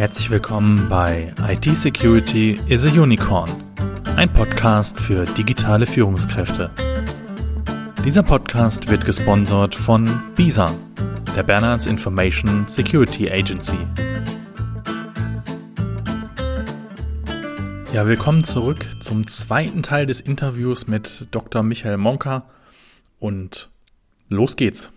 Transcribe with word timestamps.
Herzlich 0.00 0.30
willkommen 0.30 0.88
bei 0.88 1.30
IT 1.46 1.76
Security 1.76 2.58
is 2.68 2.86
a 2.86 2.88
Unicorn, 2.88 3.50
ein 4.16 4.32
Podcast 4.32 4.98
für 4.98 5.26
digitale 5.26 5.86
Führungskräfte. 5.86 6.70
Dieser 8.02 8.22
Podcast 8.22 8.90
wird 8.90 9.04
gesponsert 9.04 9.74
von 9.74 10.08
BISA, 10.36 10.74
der 11.36 11.42
Bernards 11.42 11.86
Information 11.86 12.66
Security 12.66 13.30
Agency. 13.30 13.76
Ja, 17.92 18.06
willkommen 18.06 18.42
zurück 18.42 18.86
zum 19.02 19.26
zweiten 19.26 19.82
Teil 19.82 20.06
des 20.06 20.22
Interviews 20.22 20.86
mit 20.86 21.26
Dr. 21.30 21.62
Michael 21.62 21.98
Monka 21.98 22.48
und 23.18 23.68
los 24.30 24.56
geht's. 24.56 24.90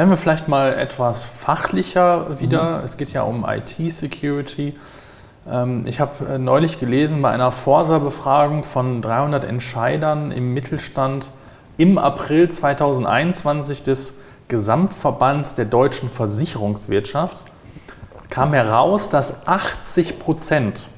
Werden 0.00 0.08
wir 0.08 0.16
vielleicht 0.16 0.48
mal 0.48 0.72
etwas 0.72 1.26
fachlicher 1.26 2.40
wieder. 2.40 2.78
Mhm. 2.78 2.84
Es 2.86 2.96
geht 2.96 3.12
ja 3.12 3.20
um 3.20 3.44
IT-Security. 3.46 4.72
Ähm, 5.46 5.86
ich 5.86 6.00
habe 6.00 6.24
äh, 6.24 6.38
neulich 6.38 6.80
gelesen 6.80 7.20
bei 7.20 7.28
einer 7.28 7.52
Forsa-Befragung 7.52 8.64
von 8.64 9.02
300 9.02 9.44
Entscheidern 9.44 10.32
im 10.32 10.54
Mittelstand 10.54 11.26
im 11.76 11.98
April 11.98 12.48
2021 12.48 13.82
des 13.82 14.14
Gesamtverbands 14.48 15.54
der 15.54 15.66
deutschen 15.66 16.08
Versicherungswirtschaft 16.08 17.44
kam 18.30 18.54
heraus, 18.54 19.10
dass 19.10 19.46
80 19.46 20.18
Prozent 20.18 20.88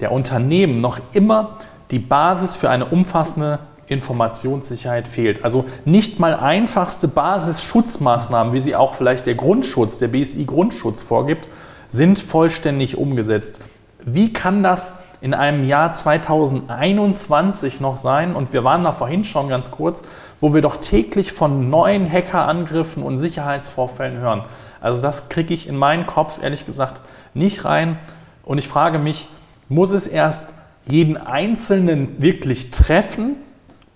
der 0.00 0.10
Unternehmen 0.10 0.78
noch 0.78 0.98
immer 1.12 1.58
die 1.92 2.00
Basis 2.00 2.56
für 2.56 2.70
eine 2.70 2.86
umfassende 2.86 3.60
Informationssicherheit 3.86 5.08
fehlt. 5.08 5.44
Also 5.44 5.64
nicht 5.84 6.20
mal 6.20 6.34
einfachste 6.34 7.08
Basisschutzmaßnahmen, 7.08 8.52
wie 8.52 8.60
sie 8.60 8.76
auch 8.76 8.94
vielleicht 8.94 9.26
der 9.26 9.34
Grundschutz, 9.34 9.98
der 9.98 10.08
BSI 10.08 10.44
Grundschutz 10.44 11.02
vorgibt, 11.02 11.48
sind 11.88 12.18
vollständig 12.18 12.96
umgesetzt. 12.96 13.60
Wie 14.04 14.32
kann 14.32 14.62
das 14.62 14.94
in 15.20 15.32
einem 15.32 15.64
Jahr 15.64 15.92
2021 15.92 17.80
noch 17.80 17.96
sein? 17.96 18.34
Und 18.34 18.52
wir 18.52 18.64
waren 18.64 18.84
da 18.84 18.92
vorhin 18.92 19.24
schon 19.24 19.48
ganz 19.48 19.70
kurz, 19.70 20.02
wo 20.40 20.52
wir 20.52 20.60
doch 20.60 20.76
täglich 20.76 21.32
von 21.32 21.70
neuen 21.70 22.10
Hackerangriffen 22.10 23.02
und 23.02 23.18
Sicherheitsvorfällen 23.18 24.18
hören. 24.18 24.44
Also 24.80 25.00
das 25.00 25.30
kriege 25.30 25.54
ich 25.54 25.68
in 25.68 25.76
meinen 25.76 26.06
Kopf 26.06 26.42
ehrlich 26.42 26.66
gesagt 26.66 27.00
nicht 27.32 27.64
rein. 27.64 27.98
Und 28.44 28.58
ich 28.58 28.68
frage 28.68 28.98
mich, 28.98 29.28
muss 29.68 29.90
es 29.90 30.06
erst 30.06 30.50
jeden 30.86 31.16
Einzelnen 31.16 32.20
wirklich 32.20 32.70
treffen, 32.70 33.36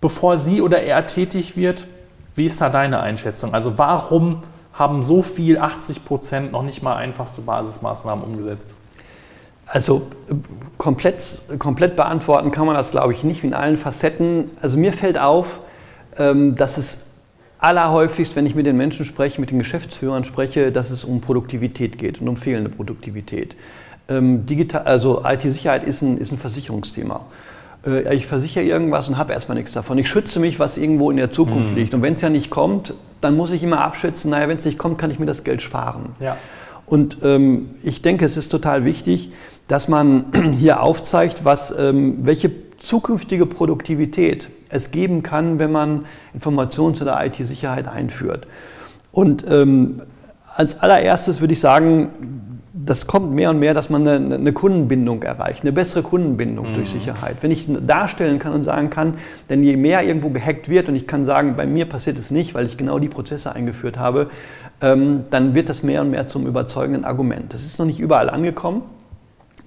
bevor 0.01 0.39
sie 0.39 0.63
oder 0.63 0.83
er 0.83 1.07
tätig 1.07 1.57
wird? 1.57 1.87
Wie 2.35 2.47
ist 2.47 2.61
da 2.61 2.69
deine 2.69 3.01
Einschätzung? 3.01 3.55
Also 3.55 3.79
warum 3.79 4.43
haben 4.73 5.03
so 5.03 5.23
viel, 5.23 5.59
80 5.59 6.05
Prozent, 6.05 6.53
noch 6.53 6.63
nicht 6.63 6.83
mal 6.83 6.97
einfachste 6.97 7.41
Basismaßnahmen 7.41 8.25
umgesetzt? 8.25 8.75
Also 9.67 10.07
komplett, 10.79 11.39
komplett 11.59 11.97
beantworten 11.97 12.51
kann 12.53 12.65
man 12.65 12.75
das, 12.75 12.91
glaube 12.91 13.13
ich, 13.13 13.23
nicht 13.25 13.45
in 13.45 13.53
allen 13.53 13.77
Facetten. 13.77 14.49
Also 14.63 14.79
mir 14.79 14.93
fällt 14.93 15.19
auf, 15.19 15.61
ähm, 16.17 16.55
dass 16.57 16.79
es 16.79 17.09
allerhäufigst, 17.59 18.37
wenn 18.37 18.47
ich 18.47 18.55
mit 18.55 18.67
den 18.67 18.77
Menschen 18.77 19.05
spreche, 19.05 19.41
mit 19.41 19.51
den 19.51 19.59
Geschäftsführern 19.59 20.25
spreche, 20.25 20.73
dass 20.73 20.91
es 20.91 21.05
um 21.05 21.21
Produktivität 21.21 21.99
geht 21.99 22.21
und 22.21 22.29
um 22.29 22.37
fehlende 22.37 22.71
Produktivität. 22.71 23.57
Ähm, 24.09 24.47
digital, 24.47 24.83
also 24.85 25.23
IT-Sicherheit 25.25 25.85
ist 25.85 26.03
ein, 26.03 26.17
ist 26.19 26.33
ein 26.33 26.39
Versicherungsthema. 26.39 27.27
Äh, 27.89 28.15
ich 28.15 28.27
versichere 28.27 28.65
irgendwas 28.65 29.09
und 29.09 29.19
habe 29.19 29.33
erstmal 29.33 29.57
nichts 29.57 29.73
davon. 29.73 29.99
Ich 29.99 30.09
schütze 30.09 30.41
mich, 30.41 30.59
was 30.59 30.77
irgendwo 30.77 31.11
in 31.11 31.17
der 31.17 31.31
Zukunft 31.31 31.71
mhm. 31.71 31.77
liegt. 31.77 31.95
Und 31.95 32.03
wenn 32.03 32.15
es 32.15 32.21
ja 32.21 32.31
nicht 32.31 32.51
kommt, 32.51 32.95
dann 33.21 33.37
muss 33.37 33.53
ich 33.53 33.63
immer 33.63 33.81
abschätzen, 33.81 34.31
naja, 34.31 34.49
wenn 34.49 34.59
es 34.59 34.65
nicht 34.65 34.79
kommt, 34.79 34.99
kann 34.99 35.11
ich 35.11 35.19
mir 35.19 35.27
das 35.27 35.45
Geld 35.45 35.63
sparen. 35.63 36.11
Ja. 36.21 36.37
Und 36.87 37.19
ähm, 37.23 37.71
ich 37.83 38.03
denke, 38.03 38.25
es 38.25 38.37
ist 38.37 38.51
total 38.51 38.85
wichtig, 38.85 39.33
dass 39.67 39.89
man 39.89 40.27
hier 40.59 40.83
aufzeigt, 40.83 41.45
was, 41.45 41.75
ähm, 41.77 42.19
welche 42.23 42.51
zukünftige 42.79 43.47
Produktivität 43.47 44.51
es 44.69 44.91
geben 44.91 45.23
kann, 45.23 45.59
wenn 45.59 45.73
man 45.73 46.07
Informations- 46.39 47.03
oder 47.03 47.25
IT-Sicherheit 47.25 47.89
einführt. 47.89 48.47
Und 49.11 49.45
ähm, 49.49 50.03
als 50.55 50.81
allererstes 50.81 51.41
würde 51.41 51.55
ich 51.55 51.61
sagen, 51.61 52.48
das 52.85 53.07
kommt 53.07 53.33
mehr 53.33 53.51
und 53.51 53.59
mehr, 53.59 53.75
dass 53.75 53.91
man 53.91 54.07
eine, 54.07 54.35
eine 54.37 54.53
Kundenbindung 54.53 55.23
erreicht, 55.23 55.63
eine 55.63 55.73
bessere 55.73 56.03
Kundenbindung 56.03 56.71
mhm. 56.71 56.75
durch 56.75 56.91
Sicherheit. 56.91 57.39
Wenn 57.41 57.51
ich 57.51 57.69
darstellen 57.87 58.39
kann 58.39 58.53
und 58.53 58.63
sagen 58.63 58.91
kann, 58.91 59.15
denn 59.49 59.63
je 59.63 59.77
mehr 59.77 60.03
irgendwo 60.05 60.31
gehackt 60.31 60.69
wird 60.69 60.89
und 60.89 60.95
ich 60.95 61.07
kann 61.07 61.25
sagen, 61.25 61.57
bei 61.57 61.67
mir 61.67 61.87
passiert 61.87 62.19
es 62.19 62.31
nicht, 62.31 62.55
weil 62.55 62.67
ich 62.67 62.77
genau 62.77 62.99
die 62.99 63.09
Prozesse 63.09 63.55
eingeführt 63.55 63.99
habe, 63.99 64.29
ähm, 64.81 65.25
dann 65.31 65.55
wird 65.55 65.69
das 65.69 65.83
mehr 65.83 66.03
und 66.03 66.11
mehr 66.11 66.29
zum 66.29 66.47
überzeugenden 66.47 67.05
Argument. 67.05 67.53
Das 67.53 67.65
ist 67.65 67.79
noch 67.79 67.87
nicht 67.87 67.99
überall 67.99 68.31
angekommen, 68.31 68.83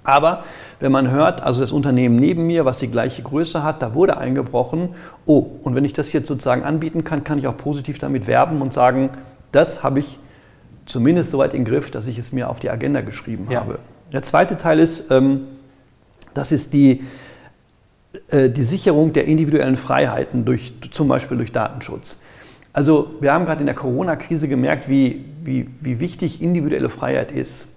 aber 0.04 0.44
wenn 0.80 0.92
man 0.92 1.12
hört, 1.12 1.44
also 1.44 1.62
das 1.62 1.72
Unternehmen 1.72 2.16
neben 2.16 2.48
mir, 2.48 2.66
was 2.66 2.80
die 2.80 2.90
gleiche 2.90 3.22
Größe 3.22 3.64
hat, 3.64 3.82
da 3.82 3.94
wurde 3.94 4.18
eingebrochen, 4.18 4.90
oh, 5.26 5.46
und 5.64 5.76
wenn 5.76 5.86
ich 5.86 5.94
das 5.94 6.14
jetzt 6.14 6.28
sozusagen 6.28 6.64
anbieten 6.64 7.04
kann, 7.04 7.24
kann 7.24 7.38
ich 7.38 7.48
auch 7.48 7.58
positiv 7.58 8.00
damit 8.00 8.26
werben 8.26 8.62
und 8.62 8.74
sagen, 8.74 9.10
das 9.52 9.84
habe 9.84 10.00
ich 10.00 10.18
zumindest 10.92 11.32
so 11.32 11.38
weit 11.38 11.54
in 11.54 11.64
den 11.64 11.72
Griff, 11.72 11.92
dass 11.92 12.08
ich 12.08 12.18
es 12.18 12.32
mir 12.32 12.50
auf 12.50 12.60
die 12.60 12.70
Agenda 12.70 13.02
geschrieben 13.02 13.48
ja. 13.50 13.62
habe. 13.62 13.80
Der 14.12 14.24
zweite 14.24 14.58
Teil 14.58 14.80
ist, 14.80 15.06
ähm, 15.10 15.42
das 16.34 16.52
ist 16.52 16.74
die, 16.74 17.04
äh, 18.30 18.50
die 18.50 18.64
Sicherung 18.64 19.14
der 19.14 19.26
individuellen 19.26 19.78
Freiheiten, 19.78 20.46
durch, 20.46 20.74
zum 20.92 21.08
Beispiel 21.08 21.38
durch 21.38 21.52
Datenschutz. 21.52 22.20
Also 22.74 23.16
wir 23.20 23.34
haben 23.34 23.46
gerade 23.46 23.62
in 23.62 23.66
der 23.66 23.76
Corona-Krise 23.76 24.48
gemerkt, 24.48 24.90
wie, 24.90 25.26
wie, 25.44 25.68
wie 25.82 26.00
wichtig 26.00 26.42
individuelle 26.42 26.90
Freiheit 26.90 27.32
ist. 27.32 27.68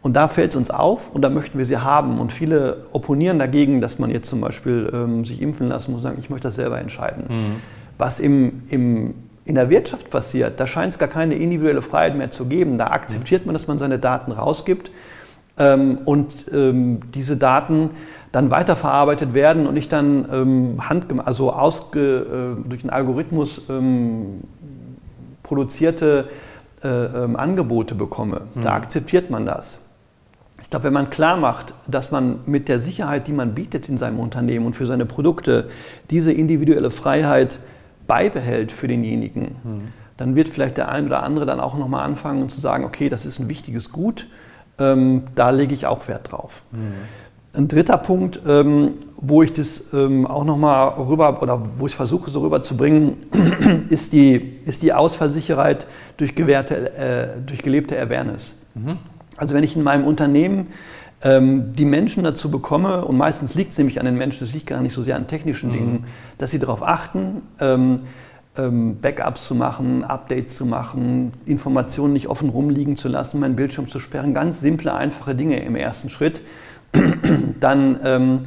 Und 0.00 0.14
da 0.14 0.28
fällt 0.28 0.52
es 0.52 0.56
uns 0.56 0.70
auf 0.70 1.10
und 1.10 1.22
da 1.22 1.28
möchten 1.28 1.58
wir 1.58 1.64
sie 1.64 1.78
haben. 1.78 2.20
Und 2.20 2.32
viele 2.32 2.86
opponieren 2.92 3.38
dagegen, 3.38 3.80
dass 3.80 3.98
man 3.98 4.10
jetzt 4.10 4.28
zum 4.28 4.40
Beispiel 4.40 4.90
ähm, 4.92 5.24
sich 5.24 5.42
impfen 5.42 5.68
lassen 5.68 5.90
muss 5.90 5.98
und 5.98 6.02
sagen, 6.04 6.18
ich 6.20 6.30
möchte 6.30 6.48
das 6.48 6.54
selber 6.54 6.78
entscheiden. 6.78 7.24
Mhm. 7.28 7.56
Was 7.98 8.20
im, 8.20 8.62
im 8.70 9.14
in 9.48 9.54
der 9.54 9.70
Wirtschaft 9.70 10.10
passiert, 10.10 10.60
da 10.60 10.66
scheint 10.66 10.92
es 10.92 10.98
gar 10.98 11.08
keine 11.08 11.34
individuelle 11.34 11.80
Freiheit 11.80 12.14
mehr 12.16 12.30
zu 12.30 12.44
geben. 12.44 12.76
Da 12.76 12.88
akzeptiert 12.88 13.46
man, 13.46 13.54
dass 13.54 13.66
man 13.66 13.78
seine 13.78 13.98
Daten 13.98 14.30
rausgibt 14.30 14.90
ähm, 15.58 16.00
und 16.04 16.46
ähm, 16.52 17.00
diese 17.14 17.38
Daten 17.38 17.90
dann 18.30 18.50
weiterverarbeitet 18.50 19.32
werden 19.32 19.66
und 19.66 19.78
ich 19.78 19.88
dann 19.88 20.28
ähm, 20.30 21.22
also 21.24 21.50
ausge, 21.50 22.58
äh, 22.60 22.68
durch 22.68 22.82
einen 22.82 22.90
Algorithmus 22.90 23.62
ähm, 23.70 24.42
produzierte 25.42 26.28
äh, 26.84 26.88
ähm, 26.88 27.36
Angebote 27.36 27.94
bekomme. 27.94 28.42
Mhm. 28.54 28.62
Da 28.62 28.74
akzeptiert 28.74 29.30
man 29.30 29.46
das. 29.46 29.80
Ich 30.60 30.68
glaube, 30.68 30.84
wenn 30.84 30.92
man 30.92 31.08
klar 31.08 31.38
macht, 31.38 31.72
dass 31.86 32.10
man 32.10 32.40
mit 32.44 32.68
der 32.68 32.80
Sicherheit, 32.80 33.26
die 33.28 33.32
man 33.32 33.54
bietet 33.54 33.88
in 33.88 33.96
seinem 33.96 34.18
Unternehmen 34.18 34.66
und 34.66 34.76
für 34.76 34.84
seine 34.84 35.06
Produkte, 35.06 35.70
diese 36.10 36.32
individuelle 36.32 36.90
Freiheit 36.90 37.60
beibehält 38.08 38.72
für 38.72 38.88
denjenigen, 38.88 39.56
mhm. 39.62 39.80
dann 40.16 40.34
wird 40.34 40.48
vielleicht 40.48 40.76
der 40.76 40.88
ein 40.88 41.06
oder 41.06 41.22
andere 41.22 41.46
dann 41.46 41.60
auch 41.60 41.78
nochmal 41.78 42.04
anfangen 42.04 42.48
zu 42.48 42.60
sagen, 42.60 42.84
okay, 42.84 43.08
das 43.08 43.24
ist 43.24 43.38
ein 43.38 43.48
wichtiges 43.48 43.92
Gut, 43.92 44.26
ähm, 44.80 45.22
da 45.36 45.50
lege 45.50 45.74
ich 45.74 45.86
auch 45.86 46.08
Wert 46.08 46.32
drauf. 46.32 46.62
Mhm. 46.72 46.94
Ein 47.54 47.68
dritter 47.68 47.98
Punkt, 47.98 48.40
ähm, 48.46 48.94
wo 49.16 49.42
ich 49.42 49.52
das 49.52 49.92
ähm, 49.92 50.26
auch 50.26 50.44
nochmal 50.44 50.88
rüber 50.90 51.42
oder 51.42 51.60
wo 51.78 51.86
ich 51.86 51.94
versuche 51.94 52.30
so 52.30 52.40
rüberzubringen, 52.40 53.16
ist 53.88 54.12
die, 54.12 54.58
ist 54.64 54.82
die 54.82 54.92
Ausfallsicherheit 54.92 55.86
durch, 56.16 56.34
gewährte, 56.34 56.94
äh, 56.94 57.28
durch 57.44 57.62
gelebte 57.62 58.00
Awareness. 58.00 58.54
Mhm. 58.74 58.98
Also 59.36 59.54
wenn 59.54 59.64
ich 59.64 59.76
in 59.76 59.82
meinem 59.82 60.04
Unternehmen 60.04 60.68
ähm, 61.22 61.72
die 61.74 61.84
Menschen 61.84 62.22
dazu 62.22 62.50
bekomme, 62.50 63.04
und 63.04 63.16
meistens 63.16 63.54
liegt 63.54 63.72
es 63.72 63.78
nämlich 63.78 63.98
an 63.98 64.06
den 64.06 64.16
Menschen, 64.16 64.46
es 64.46 64.52
liegt 64.52 64.66
gar 64.66 64.80
nicht 64.80 64.92
so 64.94 65.02
sehr 65.02 65.16
an 65.16 65.26
technischen 65.26 65.70
mhm. 65.70 65.74
Dingen, 65.74 66.04
dass 66.38 66.50
sie 66.50 66.58
darauf 66.58 66.82
achten, 66.82 67.42
ähm, 67.60 68.00
ähm, 68.56 69.00
Backups 69.00 69.46
zu 69.46 69.54
machen, 69.54 70.04
Updates 70.04 70.56
zu 70.56 70.66
machen, 70.66 71.32
Informationen 71.46 72.12
nicht 72.12 72.28
offen 72.28 72.48
rumliegen 72.48 72.96
zu 72.96 73.08
lassen, 73.08 73.40
meinen 73.40 73.56
Bildschirm 73.56 73.88
zu 73.88 73.98
sperren, 73.98 74.34
ganz 74.34 74.60
simple, 74.60 74.94
einfache 74.94 75.34
Dinge 75.34 75.60
im 75.60 75.76
ersten 75.76 76.08
Schritt, 76.08 76.42
dann, 77.60 77.98
ähm, 78.04 78.40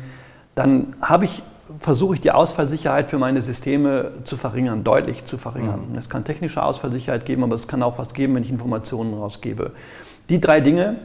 dann 0.55 0.95
habe 1.01 1.25
ich 1.25 1.43
versuche 1.79 2.15
ich 2.15 2.21
die 2.21 2.31
Ausfallsicherheit 2.31 3.07
für 3.07 3.17
meine 3.17 3.41
Systeme 3.41 4.11
zu 4.25 4.37
verringern, 4.37 4.83
deutlich 4.83 5.25
zu 5.25 5.37
verringern. 5.37 5.91
Mhm. 5.91 5.97
Es 5.97 6.09
kann 6.09 6.23
technische 6.23 6.61
Ausfallsicherheit 6.61 7.25
geben, 7.25 7.43
aber 7.43 7.55
es 7.55 7.67
kann 7.67 7.81
auch 7.81 7.97
was 7.97 8.13
geben, 8.13 8.35
wenn 8.35 8.43
ich 8.43 8.51
Informationen 8.51 9.13
rausgebe. 9.13 9.71
Die 10.29 10.39
drei 10.39 10.59
Dinge, 10.59 10.97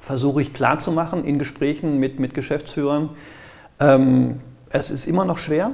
versuche 0.00 0.42
ich 0.42 0.52
klarzumachen 0.52 1.24
in 1.24 1.38
Gesprächen 1.38 1.98
mit, 1.98 2.20
mit 2.20 2.34
Geschäftsführern. 2.34 3.10
Ähm, 3.80 4.40
es 4.70 4.90
ist 4.90 5.06
immer 5.06 5.24
noch 5.24 5.38
schwer 5.38 5.72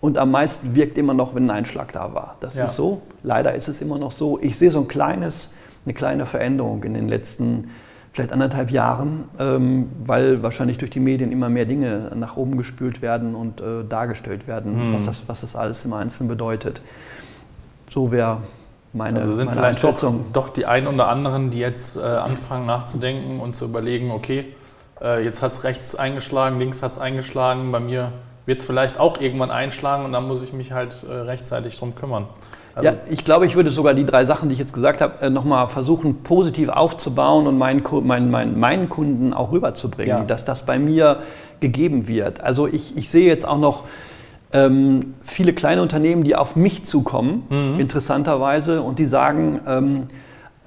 und 0.00 0.18
am 0.18 0.30
meisten 0.30 0.74
wirkt 0.74 0.98
immer 0.98 1.14
noch, 1.14 1.34
wenn 1.34 1.44
ein 1.44 1.58
Einschlag 1.58 1.92
da 1.92 2.14
war. 2.14 2.36
Das 2.40 2.56
ja. 2.56 2.64
ist 2.64 2.76
so. 2.76 3.02
Leider 3.22 3.54
ist 3.54 3.68
es 3.68 3.80
immer 3.80 3.98
noch 3.98 4.12
so. 4.12 4.38
Ich 4.40 4.58
sehe 4.58 4.70
so 4.70 4.80
ein 4.80 4.88
kleines, 4.88 5.52
eine 5.84 5.94
kleine 5.94 6.26
Veränderung 6.26 6.84
in 6.84 6.94
den 6.94 7.08
letzten 7.08 7.70
vielleicht 8.12 8.32
anderthalb 8.32 8.70
Jahren, 8.70 9.24
ähm, 9.38 9.90
weil 10.04 10.42
wahrscheinlich 10.42 10.78
durch 10.78 10.90
die 10.90 11.00
Medien 11.00 11.30
immer 11.30 11.48
mehr 11.48 11.66
Dinge 11.66 12.10
nach 12.16 12.36
oben 12.36 12.56
gespült 12.56 13.00
werden 13.00 13.34
und 13.34 13.60
äh, 13.60 13.84
dargestellt 13.88 14.48
werden, 14.48 14.88
mhm. 14.88 14.94
was, 14.94 15.04
das, 15.04 15.22
was 15.28 15.42
das 15.42 15.54
alles 15.54 15.84
im 15.84 15.92
Einzelnen 15.92 16.28
bedeutet. 16.28 16.80
So 17.90 18.10
wäre 18.10 18.42
meine 18.92 19.18
Also 19.18 19.32
sind 19.32 19.46
meine 19.46 19.60
vielleicht 19.60 19.84
doch, 19.84 20.14
doch, 20.32 20.48
die 20.48 20.66
einen 20.66 20.86
oder 20.86 21.08
anderen, 21.08 21.50
die 21.50 21.58
jetzt 21.58 21.96
äh, 21.96 22.00
anfangen 22.00 22.66
nachzudenken 22.66 23.40
und 23.40 23.54
zu 23.54 23.66
überlegen, 23.66 24.10
okay, 24.10 24.46
äh, 25.00 25.24
jetzt 25.24 25.42
hat 25.42 25.52
es 25.52 25.64
rechts 25.64 25.94
eingeschlagen, 25.94 26.58
links 26.58 26.82
hat 26.82 26.92
es 26.92 26.98
eingeschlagen, 26.98 27.70
bei 27.72 27.80
mir 27.80 28.12
wird 28.46 28.60
es 28.60 28.64
vielleicht 28.64 28.98
auch 28.98 29.20
irgendwann 29.20 29.50
einschlagen 29.50 30.04
und 30.04 30.12
dann 30.12 30.26
muss 30.26 30.42
ich 30.42 30.52
mich 30.52 30.72
halt 30.72 31.04
äh, 31.08 31.12
rechtzeitig 31.12 31.78
drum 31.78 31.94
kümmern. 31.94 32.26
Also 32.74 32.90
ja, 32.90 32.96
ich 33.10 33.24
glaube, 33.24 33.44
ich 33.44 33.56
würde 33.56 33.70
sogar 33.70 33.92
die 33.92 34.06
drei 34.06 34.24
Sachen, 34.24 34.48
die 34.48 34.52
ich 34.52 34.58
jetzt 34.58 34.72
gesagt 34.72 35.00
habe, 35.00 35.20
äh, 35.20 35.30
nochmal 35.30 35.68
versuchen, 35.68 36.22
positiv 36.22 36.68
aufzubauen 36.68 37.46
und 37.46 37.58
meinen, 37.58 37.82
meinen, 38.04 38.30
meinen, 38.30 38.58
meinen 38.58 38.88
Kunden 38.88 39.32
auch 39.34 39.52
rüberzubringen, 39.52 40.18
ja. 40.18 40.24
dass 40.24 40.44
das 40.44 40.64
bei 40.64 40.78
mir 40.78 41.18
gegeben 41.60 42.06
wird. 42.06 42.40
Also 42.40 42.66
ich, 42.66 42.96
ich 42.96 43.10
sehe 43.10 43.26
jetzt 43.26 43.46
auch 43.46 43.58
noch 43.58 43.84
ähm, 44.52 45.14
viele 45.22 45.52
kleine 45.52 45.82
Unternehmen, 45.82 46.24
die 46.24 46.34
auf 46.36 46.56
mich 46.56 46.84
zukommen, 46.84 47.44
mhm. 47.48 47.80
interessanterweise, 47.80 48.82
und 48.82 48.98
die 48.98 49.04
sagen, 49.04 49.60
ähm, 49.66 50.06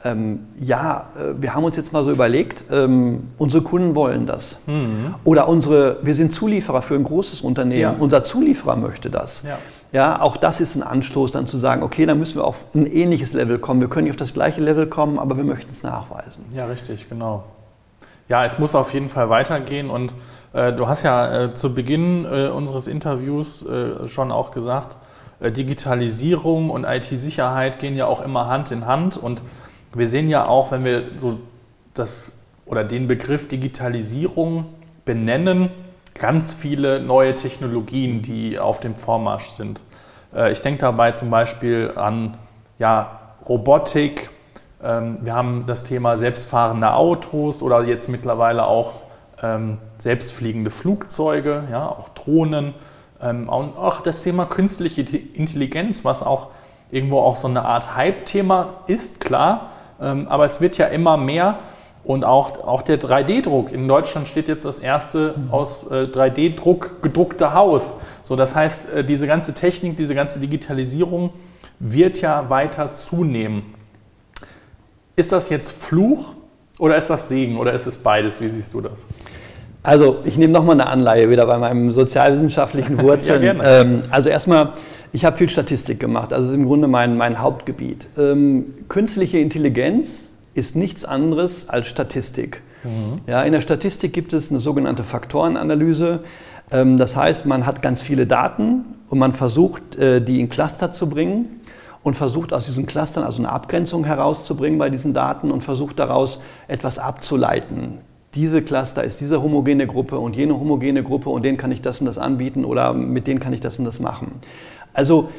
ähm, 0.04 0.48
ja, 0.60 1.10
äh, 1.16 1.42
wir 1.42 1.54
haben 1.54 1.64
uns 1.64 1.78
jetzt 1.78 1.94
mal 1.94 2.04
so 2.04 2.12
überlegt, 2.12 2.66
ähm, 2.72 3.30
unsere 3.38 3.64
Kunden 3.64 3.96
wollen 3.96 4.26
das. 4.26 4.58
Mhm. 4.66 5.16
Oder 5.24 5.48
unsere, 5.48 6.00
wir 6.02 6.16
sind 6.16 6.34
Zulieferer 6.34 6.82
für 6.82 6.96
ein 6.96 7.04
großes 7.04 7.42
Unternehmen, 7.42 7.82
ja. 7.82 7.96
unser 7.98 8.24
Zulieferer 8.24 8.76
möchte 8.76 9.10
das. 9.10 9.44
Ja. 9.44 9.58
ja. 9.92 10.22
auch 10.22 10.38
das 10.38 10.60
ist 10.60 10.76
ein 10.76 10.84
Anstoß, 10.84 11.32
dann 11.32 11.48
zu 11.48 11.58
sagen, 11.58 11.84
okay, 11.84 12.06
dann 12.06 12.18
müssen 12.18 12.38
wir 12.40 12.46
auf 12.46 12.66
ein 12.74 12.88
ähnliches 12.88 13.34
Level 13.34 13.60
kommen. 13.60 13.80
Wir 13.80 13.90
können 13.90 14.06
nicht 14.06 14.14
auf 14.14 14.18
das 14.18 14.34
gleiche 14.34 14.62
Level 14.62 14.88
kommen, 14.88 15.20
aber 15.20 15.38
wir 15.38 15.44
möchten 15.44 15.70
es 15.70 15.84
nachweisen. 15.84 16.46
Ja, 16.54 16.66
richtig, 16.66 17.08
genau. 17.08 17.44
Ja, 18.32 18.46
es 18.46 18.60
muss 18.60 18.76
auf 18.76 18.94
jeden 18.94 19.10
Fall 19.10 19.30
weitergehen 19.30 19.90
und 19.90 20.14
äh, 20.54 20.72
du 20.72 20.88
hast 20.88 21.04
ja 21.04 21.48
äh, 21.48 21.54
zu 21.54 21.76
Beginn 21.76 22.24
äh, 22.24 22.48
unseres 22.48 22.88
Interviews 22.88 23.62
äh, 23.68 24.08
schon 24.08 24.32
auch 24.32 24.52
gesagt, 24.52 24.96
äh, 25.42 25.52
Digitalisierung 25.52 26.70
und 26.70 26.86
IT-Sicherheit 26.86 27.78
gehen 27.80 27.94
ja 27.94 28.06
auch 28.06 28.22
immer 28.22 28.48
Hand 28.48 28.72
in 28.72 28.88
Hand 28.88 29.18
und 29.18 29.42
wir 29.94 30.08
sehen 30.08 30.30
ja 30.30 30.48
auch, 30.48 30.72
wenn 30.72 30.86
wir 30.86 31.10
so 31.18 31.40
das 31.94 32.32
oder 32.66 32.86
den 32.86 33.10
Begriff 33.10 33.50
Digitalisierung 33.50 34.64
benennen, 35.04 35.70
ganz 36.14 36.54
viele 36.54 37.02
neue 37.02 37.36
Technologien, 37.36 38.22
die 38.22 38.58
auf 38.58 38.80
dem 38.80 38.96
Vormarsch 38.96 39.48
sind. 39.48 39.82
Äh, 40.34 40.54
ich 40.54 40.62
denke 40.62 40.80
dabei 40.80 41.12
zum 41.12 41.32
Beispiel 41.32 41.92
an 41.98 42.38
ja, 42.80 43.34
Robotik. 43.46 44.30
Ähm, 44.84 45.20
wir 45.22 45.36
haben 45.36 45.66
das 45.68 45.84
Thema 45.84 46.18
selbstfahrende 46.18 46.94
Autos 46.94 47.62
oder 47.62 47.84
jetzt 47.84 48.10
mittlerweile 48.10 48.66
auch 48.66 48.94
ähm, 49.42 49.78
selbstfliegende 49.98 50.70
Flugzeuge, 50.70 51.64
ja, 51.72 51.88
auch 51.88 52.10
Drohnen. 52.10 52.74
Ähm, 53.22 53.50
auch 53.50 54.02
das 54.02 54.24
Thema 54.24 54.46
künstliche 54.46 55.02
Intelligenz, 55.02 56.04
was 56.04 56.24
auch 56.24 56.48
irgendwo 56.90 57.20
auch 57.20 57.38
so 57.38 57.48
eine 57.48 57.64
Art 57.64 57.96
Hype-Thema 57.96 58.82
ist, 58.88 59.22
klar. 59.22 59.70
Aber 60.00 60.46
es 60.46 60.60
wird 60.60 60.80
ja 60.80 60.88
immer 60.88 61.16
mehr 61.16 61.60
und 62.04 62.26
auch, 62.26 62.64
auch 62.66 62.82
der 62.82 63.00
3D-Druck. 63.00 63.72
In 63.72 63.88
Deutschland 63.88 64.28
steht 64.28 64.48
jetzt 64.48 64.66
das 64.66 64.80
erste 64.80 65.36
mhm. 65.38 65.52
aus 65.52 65.90
äh, 65.92 66.06
3D-Druck 66.06 67.02
gedruckte 67.04 67.54
Haus. 67.54 67.96
So, 68.24 68.36
das 68.36 68.56
heißt, 68.56 68.94
äh, 68.94 69.04
diese 69.04 69.28
ganze 69.28 69.54
Technik, 69.54 69.98
diese 69.98 70.16
ganze 70.16 70.40
Digitalisierung 70.40 71.32
wird 71.80 72.22
ja 72.22 72.50
weiter 72.50 72.94
zunehmen. 72.94 73.76
Ist 75.22 75.32
das 75.32 75.50
jetzt 75.50 75.72
Fluch 75.72 76.34
oder 76.80 76.98
ist 76.98 77.12
das 77.12 77.28
Segen 77.28 77.58
oder 77.58 77.74
ist 77.74 77.86
es 77.86 77.96
beides? 77.96 78.42
Wie 78.42 78.50
siehst 78.50 78.74
du 78.74 78.82
das? 78.82 79.06
Also 79.84 80.18
ich 80.24 80.36
nehme 80.36 80.52
nochmal 80.52 80.74
eine 80.74 80.88
Anleihe 80.88 81.30
wieder 81.30 81.46
bei 81.46 81.60
meinem 81.60 81.92
sozialwissenschaftlichen 81.92 83.00
Wurzeln. 83.04 83.44
ja. 83.44 83.82
Ähm, 83.82 84.02
also 84.10 84.30
erstmal, 84.30 84.74
ich 85.14 85.24
habe 85.24 85.38
viel 85.38 85.48
Statistik 85.48 86.00
gemacht, 86.00 86.34
also 86.34 86.50
ist 86.50 86.56
im 86.56 86.66
Grunde 86.66 86.88
mein, 86.88 87.18
mein 87.18 87.38
Hauptgebiet. 87.38 88.08
Ähm, 88.18 88.74
künstliche 88.90 89.38
Intelligenz 89.38 90.30
ist 90.56 90.76
nichts 90.76 91.06
anderes 91.06 91.70
als 91.70 91.86
Statistik. 91.86 92.64
Mhm. 92.84 93.22
Ja, 93.28 93.44
in 93.44 93.52
der 93.52 93.62
Statistik 93.62 94.14
gibt 94.14 94.34
es 94.34 94.50
eine 94.50 94.60
sogenannte 94.60 95.04
Faktorenanalyse. 95.04 96.22
Ähm, 96.72 96.98
das 96.98 97.16
heißt, 97.16 97.46
man 97.46 97.68
hat 97.68 97.84
ganz 97.84 98.02
viele 98.02 98.26
Daten 98.26 98.86
und 99.08 99.20
man 99.20 99.34
versucht, 99.34 99.96
äh, 99.98 100.20
die 100.20 100.40
in 100.40 100.50
Cluster 100.50 100.92
zu 100.92 101.08
bringen 101.08 101.61
und 102.04 102.16
versucht 102.16 102.54
aus 102.54 102.66
diesen 102.66 102.86
Clustern 102.86 103.24
also 103.24 103.42
eine 103.42 103.52
Abgrenzung 103.52 104.04
herauszubringen 104.04 104.80
bei 104.80 104.90
diesen 104.90 105.14
Daten 105.14 105.52
und 105.52 105.64
versucht 105.64 106.00
daraus 106.00 106.42
etwas 106.68 107.00
abzuleiten 107.00 108.00
diese 108.34 108.62
Cluster 108.62 109.04
ist 109.04 109.20
diese 109.20 109.42
homogene 109.42 109.88
Gruppe 109.88 110.18
und 110.18 110.36
jene 110.36 110.54
homogene 110.54 111.04
Gruppe 111.04 111.30
und 111.30 111.44
denen 111.44 111.58
kann 111.58 111.72
ich 111.72 111.82
das 111.82 112.00
und 112.00 112.06
das 112.06 112.18
anbieten 112.18 112.64
oder 112.64 112.94
mit 112.94 113.28
denen 113.28 113.40
kann 113.40 113.54
ich 113.54 113.60
das 113.60 113.78
und 113.78 113.86
das 113.86 114.00
machen. 114.00 114.40
Also 114.94 115.30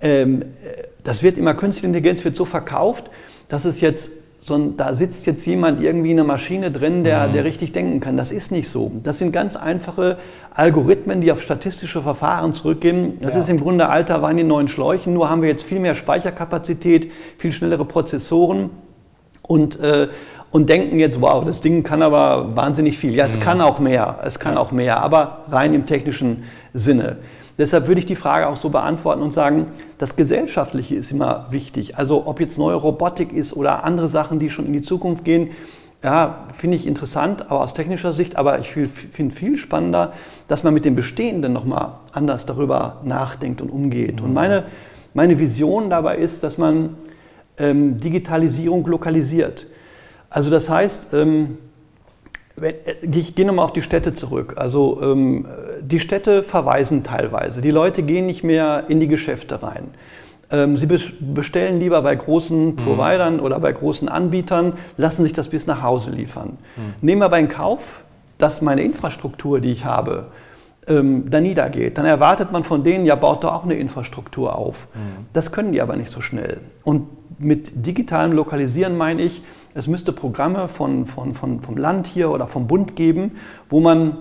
ähm, 0.00 0.44
das 1.04 1.22
wird 1.22 1.36
immer, 1.36 1.54
künstliche 1.54 1.86
Intelligenz 1.86 2.24
wird 2.24 2.36
so 2.36 2.44
verkauft, 2.44 3.10
dass 3.48 3.64
es 3.64 3.80
jetzt 3.80 4.12
so 4.42 4.54
ein, 4.54 4.76
da 4.76 4.94
sitzt 4.94 5.26
jetzt 5.26 5.44
jemand 5.46 5.82
irgendwie 5.82 6.12
in 6.12 6.18
einer 6.18 6.26
Maschine 6.26 6.70
drin, 6.70 7.04
der, 7.04 7.28
mhm. 7.28 7.32
der 7.34 7.44
richtig 7.44 7.72
denken 7.72 8.00
kann. 8.00 8.16
Das 8.16 8.32
ist 8.32 8.50
nicht 8.50 8.68
so. 8.68 8.90
Das 9.02 9.18
sind 9.18 9.32
ganz 9.32 9.54
einfache 9.54 10.16
Algorithmen, 10.54 11.20
die 11.20 11.30
auf 11.30 11.42
statistische 11.42 12.00
Verfahren 12.00 12.54
zurückgehen. 12.54 13.18
Das 13.20 13.34
ja. 13.34 13.40
ist 13.40 13.50
im 13.50 13.60
Grunde 13.60 13.90
alter 13.90 14.22
Wein 14.22 14.38
in 14.38 14.46
neuen 14.46 14.68
Schläuchen, 14.68 15.12
nur 15.12 15.28
haben 15.28 15.42
wir 15.42 15.48
jetzt 15.48 15.62
viel 15.62 15.78
mehr 15.78 15.94
Speicherkapazität, 15.94 17.12
viel 17.36 17.52
schnellere 17.52 17.84
Prozessoren 17.84 18.70
und, 19.42 19.78
äh, 19.78 20.08
und 20.50 20.70
denken 20.70 20.98
jetzt, 20.98 21.20
wow, 21.20 21.44
das 21.44 21.60
Ding 21.60 21.82
kann 21.82 22.02
aber 22.02 22.56
wahnsinnig 22.56 22.96
viel. 22.98 23.14
Ja, 23.14 23.26
es 23.26 23.36
mhm. 23.36 23.40
kann 23.42 23.60
auch 23.60 23.78
mehr, 23.78 24.20
es 24.24 24.38
kann 24.38 24.56
auch 24.56 24.72
mehr, 24.72 25.02
aber 25.02 25.44
rein 25.50 25.74
im 25.74 25.84
technischen 25.84 26.44
Sinne. 26.72 27.18
Deshalb 27.60 27.88
würde 27.88 27.98
ich 27.98 28.06
die 28.06 28.16
Frage 28.16 28.48
auch 28.48 28.56
so 28.56 28.70
beantworten 28.70 29.20
und 29.20 29.34
sagen, 29.34 29.66
das 29.98 30.16
Gesellschaftliche 30.16 30.94
ist 30.94 31.12
immer 31.12 31.46
wichtig. 31.50 31.98
Also 31.98 32.26
ob 32.26 32.40
jetzt 32.40 32.56
neue 32.56 32.74
Robotik 32.74 33.34
ist 33.34 33.52
oder 33.52 33.84
andere 33.84 34.08
Sachen, 34.08 34.38
die 34.38 34.48
schon 34.48 34.64
in 34.64 34.72
die 34.72 34.80
Zukunft 34.80 35.26
gehen, 35.26 35.50
ja, 36.02 36.46
finde 36.56 36.78
ich 36.78 36.86
interessant, 36.86 37.50
aber 37.50 37.60
aus 37.60 37.74
technischer 37.74 38.14
Sicht. 38.14 38.36
Aber 38.36 38.60
ich 38.60 38.70
finde 38.70 39.34
viel 39.34 39.58
spannender, 39.58 40.14
dass 40.48 40.64
man 40.64 40.72
mit 40.72 40.86
dem 40.86 40.94
Bestehenden 40.94 41.52
nochmal 41.52 41.96
anders 42.12 42.46
darüber 42.46 43.02
nachdenkt 43.04 43.60
und 43.60 43.68
umgeht. 43.68 44.20
Mhm. 44.20 44.28
Und 44.28 44.32
meine, 44.32 44.64
meine 45.12 45.38
Vision 45.38 45.90
dabei 45.90 46.16
ist, 46.16 46.42
dass 46.42 46.56
man 46.56 46.96
ähm, 47.58 48.00
Digitalisierung 48.00 48.86
lokalisiert. 48.86 49.66
Also 50.30 50.48
das 50.48 50.70
heißt, 50.70 51.12
ähm, 51.12 51.58
äh, 51.58 51.69
ich 53.00 53.34
gehe 53.34 53.46
nochmal 53.46 53.64
auf 53.64 53.72
die 53.72 53.82
Städte 53.82 54.12
zurück. 54.12 54.54
Also 54.56 55.00
ähm, 55.02 55.46
die 55.80 56.00
Städte 56.00 56.42
verweisen 56.42 57.02
teilweise. 57.04 57.60
Die 57.60 57.70
Leute 57.70 58.02
gehen 58.02 58.26
nicht 58.26 58.44
mehr 58.44 58.84
in 58.88 59.00
die 59.00 59.08
Geschäfte 59.08 59.62
rein. 59.62 59.88
Ähm, 60.50 60.76
sie 60.76 60.86
bestellen 60.86 61.78
lieber 61.80 62.02
bei 62.02 62.14
großen 62.14 62.66
mhm. 62.66 62.76
Providern 62.76 63.34
mhm. 63.34 63.40
oder 63.40 63.60
bei 63.60 63.72
großen 63.72 64.08
Anbietern, 64.08 64.74
lassen 64.96 65.22
sich 65.22 65.32
das 65.32 65.48
bis 65.48 65.66
nach 65.66 65.82
Hause 65.82 66.10
liefern. 66.10 66.58
Mhm. 66.76 66.94
Nehmen 67.00 67.20
wir 67.20 67.26
aber 67.26 67.38
in 67.38 67.48
Kauf, 67.48 68.02
dass 68.38 68.62
meine 68.62 68.82
Infrastruktur, 68.82 69.60
die 69.60 69.70
ich 69.70 69.84
habe, 69.84 70.26
ähm, 70.88 71.30
da 71.30 71.40
niedergeht. 71.40 71.98
Dann 71.98 72.06
erwartet 72.06 72.52
man 72.52 72.64
von 72.64 72.82
denen, 72.82 73.06
ja, 73.06 73.14
baut 73.14 73.44
doch 73.44 73.52
auch 73.52 73.64
eine 73.64 73.74
Infrastruktur 73.74 74.56
auf. 74.56 74.88
Mhm. 74.94 75.26
Das 75.32 75.52
können 75.52 75.72
die 75.72 75.80
aber 75.80 75.96
nicht 75.96 76.10
so 76.10 76.20
schnell. 76.20 76.58
Und 76.82 77.06
mit 77.38 77.86
digitalem 77.86 78.32
Lokalisieren 78.32 78.96
meine 78.96 79.22
ich, 79.22 79.42
es 79.74 79.86
müsste 79.86 80.12
Programme 80.12 80.68
von, 80.68 81.06
von, 81.06 81.34
von, 81.34 81.60
vom 81.60 81.76
Land 81.76 82.06
hier 82.06 82.30
oder 82.30 82.46
vom 82.46 82.66
Bund 82.66 82.96
geben, 82.96 83.32
wo 83.68 83.80
man 83.80 84.18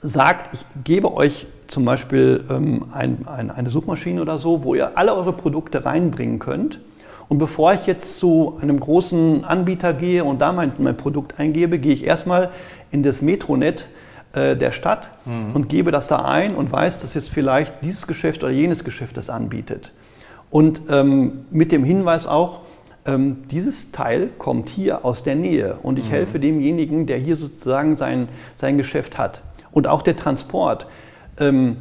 sagt, 0.00 0.54
ich 0.54 0.64
gebe 0.84 1.12
euch 1.14 1.46
zum 1.66 1.84
Beispiel 1.84 2.44
ähm, 2.48 2.86
ein, 2.92 3.26
ein, 3.26 3.50
eine 3.50 3.70
Suchmaschine 3.70 4.22
oder 4.22 4.38
so, 4.38 4.62
wo 4.64 4.74
ihr 4.74 4.96
alle 4.96 5.14
eure 5.14 5.32
Produkte 5.32 5.84
reinbringen 5.84 6.38
könnt. 6.38 6.80
Und 7.28 7.38
bevor 7.38 7.74
ich 7.74 7.86
jetzt 7.86 8.18
zu 8.18 8.58
einem 8.60 8.80
großen 8.80 9.44
Anbieter 9.44 9.92
gehe 9.92 10.24
und 10.24 10.40
da 10.40 10.52
mein, 10.52 10.72
mein 10.78 10.96
Produkt 10.96 11.38
eingebe, 11.38 11.78
gehe 11.78 11.92
ich 11.92 12.06
erstmal 12.06 12.50
in 12.90 13.02
das 13.02 13.20
Metronet 13.20 13.88
äh, 14.32 14.56
der 14.56 14.72
Stadt 14.72 15.10
mhm. 15.26 15.54
und 15.54 15.68
gebe 15.68 15.90
das 15.90 16.08
da 16.08 16.24
ein 16.24 16.54
und 16.54 16.72
weiß, 16.72 16.98
dass 16.98 17.14
jetzt 17.14 17.30
vielleicht 17.30 17.84
dieses 17.84 18.06
Geschäft 18.06 18.42
oder 18.44 18.52
jenes 18.52 18.82
Geschäft 18.84 19.16
das 19.16 19.28
anbietet. 19.28 19.92
Und 20.50 20.82
ähm, 20.88 21.44
mit 21.50 21.72
dem 21.72 21.84
Hinweis 21.84 22.26
auch, 22.26 22.60
ähm, 23.08 23.48
dieses 23.50 23.90
Teil 23.90 24.28
kommt 24.38 24.68
hier 24.68 25.04
aus 25.04 25.22
der 25.22 25.34
Nähe 25.34 25.78
und 25.82 25.98
ich 25.98 26.06
mhm. 26.06 26.14
helfe 26.14 26.38
demjenigen, 26.38 27.06
der 27.06 27.16
hier 27.16 27.36
sozusagen 27.36 27.96
sein, 27.96 28.28
sein 28.54 28.76
Geschäft 28.76 29.18
hat. 29.18 29.42
Und 29.72 29.88
auch 29.88 30.02
der 30.02 30.16
Transport. 30.16 30.86
Ähm, 31.38 31.78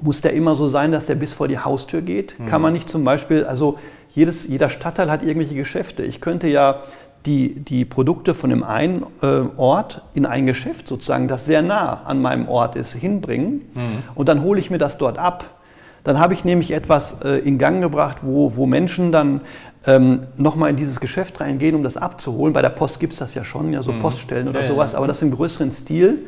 muss 0.00 0.20
der 0.20 0.34
immer 0.34 0.54
so 0.54 0.66
sein, 0.66 0.92
dass 0.92 1.06
der 1.06 1.14
bis 1.14 1.32
vor 1.32 1.48
die 1.48 1.58
Haustür 1.58 2.02
geht? 2.02 2.38
Mhm. 2.38 2.46
Kann 2.46 2.60
man 2.60 2.72
nicht 2.72 2.88
zum 2.88 3.04
Beispiel, 3.04 3.44
also 3.44 3.78
jedes, 4.10 4.46
jeder 4.46 4.68
Stadtteil 4.68 5.10
hat 5.10 5.22
irgendwelche 5.22 5.54
Geschäfte. 5.54 6.02
Ich 6.02 6.20
könnte 6.20 6.48
ja 6.48 6.82
die, 7.24 7.54
die 7.54 7.84
Produkte 7.84 8.34
von 8.34 8.50
dem 8.50 8.62
einen 8.62 9.04
äh, 9.22 9.40
Ort 9.56 10.02
in 10.14 10.26
ein 10.26 10.46
Geschäft 10.46 10.86
sozusagen, 10.86 11.28
das 11.28 11.46
sehr 11.46 11.62
nah 11.62 12.02
an 12.04 12.20
meinem 12.22 12.48
Ort 12.48 12.76
ist, 12.76 12.92
hinbringen. 12.92 13.62
Mhm. 13.74 14.02
Und 14.14 14.28
dann 14.28 14.42
hole 14.42 14.60
ich 14.60 14.70
mir 14.70 14.78
das 14.78 14.98
dort 14.98 15.18
ab. 15.18 15.56
Dann 16.04 16.20
habe 16.20 16.34
ich 16.34 16.44
nämlich 16.44 16.72
etwas 16.72 17.22
äh, 17.24 17.38
in 17.38 17.58
Gang 17.58 17.80
gebracht, 17.80 18.18
wo, 18.20 18.54
wo 18.54 18.66
Menschen 18.66 19.10
dann 19.10 19.40
ähm, 19.86 20.20
nochmal 20.36 20.70
in 20.70 20.76
dieses 20.76 21.00
Geschäft 21.00 21.40
reingehen, 21.40 21.74
um 21.74 21.82
das 21.82 21.96
abzuholen. 21.96 22.52
Bei 22.52 22.62
der 22.62 22.70
Post 22.70 23.00
gibt 23.00 23.12
es 23.12 23.18
das 23.18 23.34
ja 23.34 23.44
schon, 23.44 23.72
ja, 23.72 23.82
so 23.82 23.92
mhm. 23.92 24.00
Poststellen 24.00 24.48
oder 24.48 24.62
ja, 24.62 24.66
sowas, 24.66 24.92
ja. 24.92 24.98
aber 24.98 25.06
das 25.06 25.22
im 25.22 25.30
größeren 25.30 25.72
Stil. 25.72 26.26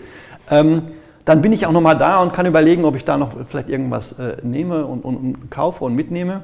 Ähm, 0.51 0.83
dann 1.25 1.43
bin 1.43 1.53
ich 1.53 1.67
auch 1.67 1.73
nochmal 1.73 1.99
da 1.99 2.23
und 2.23 2.33
kann 2.33 2.47
überlegen, 2.47 2.85
ob 2.85 2.97
ich 2.97 3.05
da 3.05 3.19
noch 3.19 3.31
vielleicht 3.47 3.69
irgendwas 3.69 4.13
äh, 4.13 4.37
nehme 4.43 4.87
und, 4.87 5.05
und, 5.05 5.17
und 5.17 5.51
kaufe 5.51 5.85
und 5.85 5.95
mitnehme. 5.95 6.43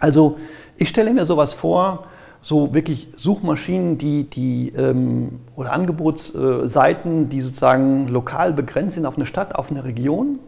Also 0.00 0.38
Ich 0.78 0.88
stelle 0.88 1.12
mir 1.12 1.26
sowas 1.26 1.54
vor, 1.54 2.04
so 2.42 2.74
wirklich 2.74 3.08
Suchmaschinen, 3.16 3.98
die, 3.98 4.24
die 4.24 4.72
ähm, 4.76 5.38
oder 5.54 5.72
Angebotsseiten, 5.72 7.28
die 7.28 7.40
sozusagen 7.40 8.08
lokal 8.08 8.52
begrenzt 8.52 8.96
sind 8.96 9.06
auf 9.06 9.16
eine 9.16 9.26
Stadt, 9.26 9.54
auf 9.54 9.70
eine 9.70 9.84
Region, 9.84 10.40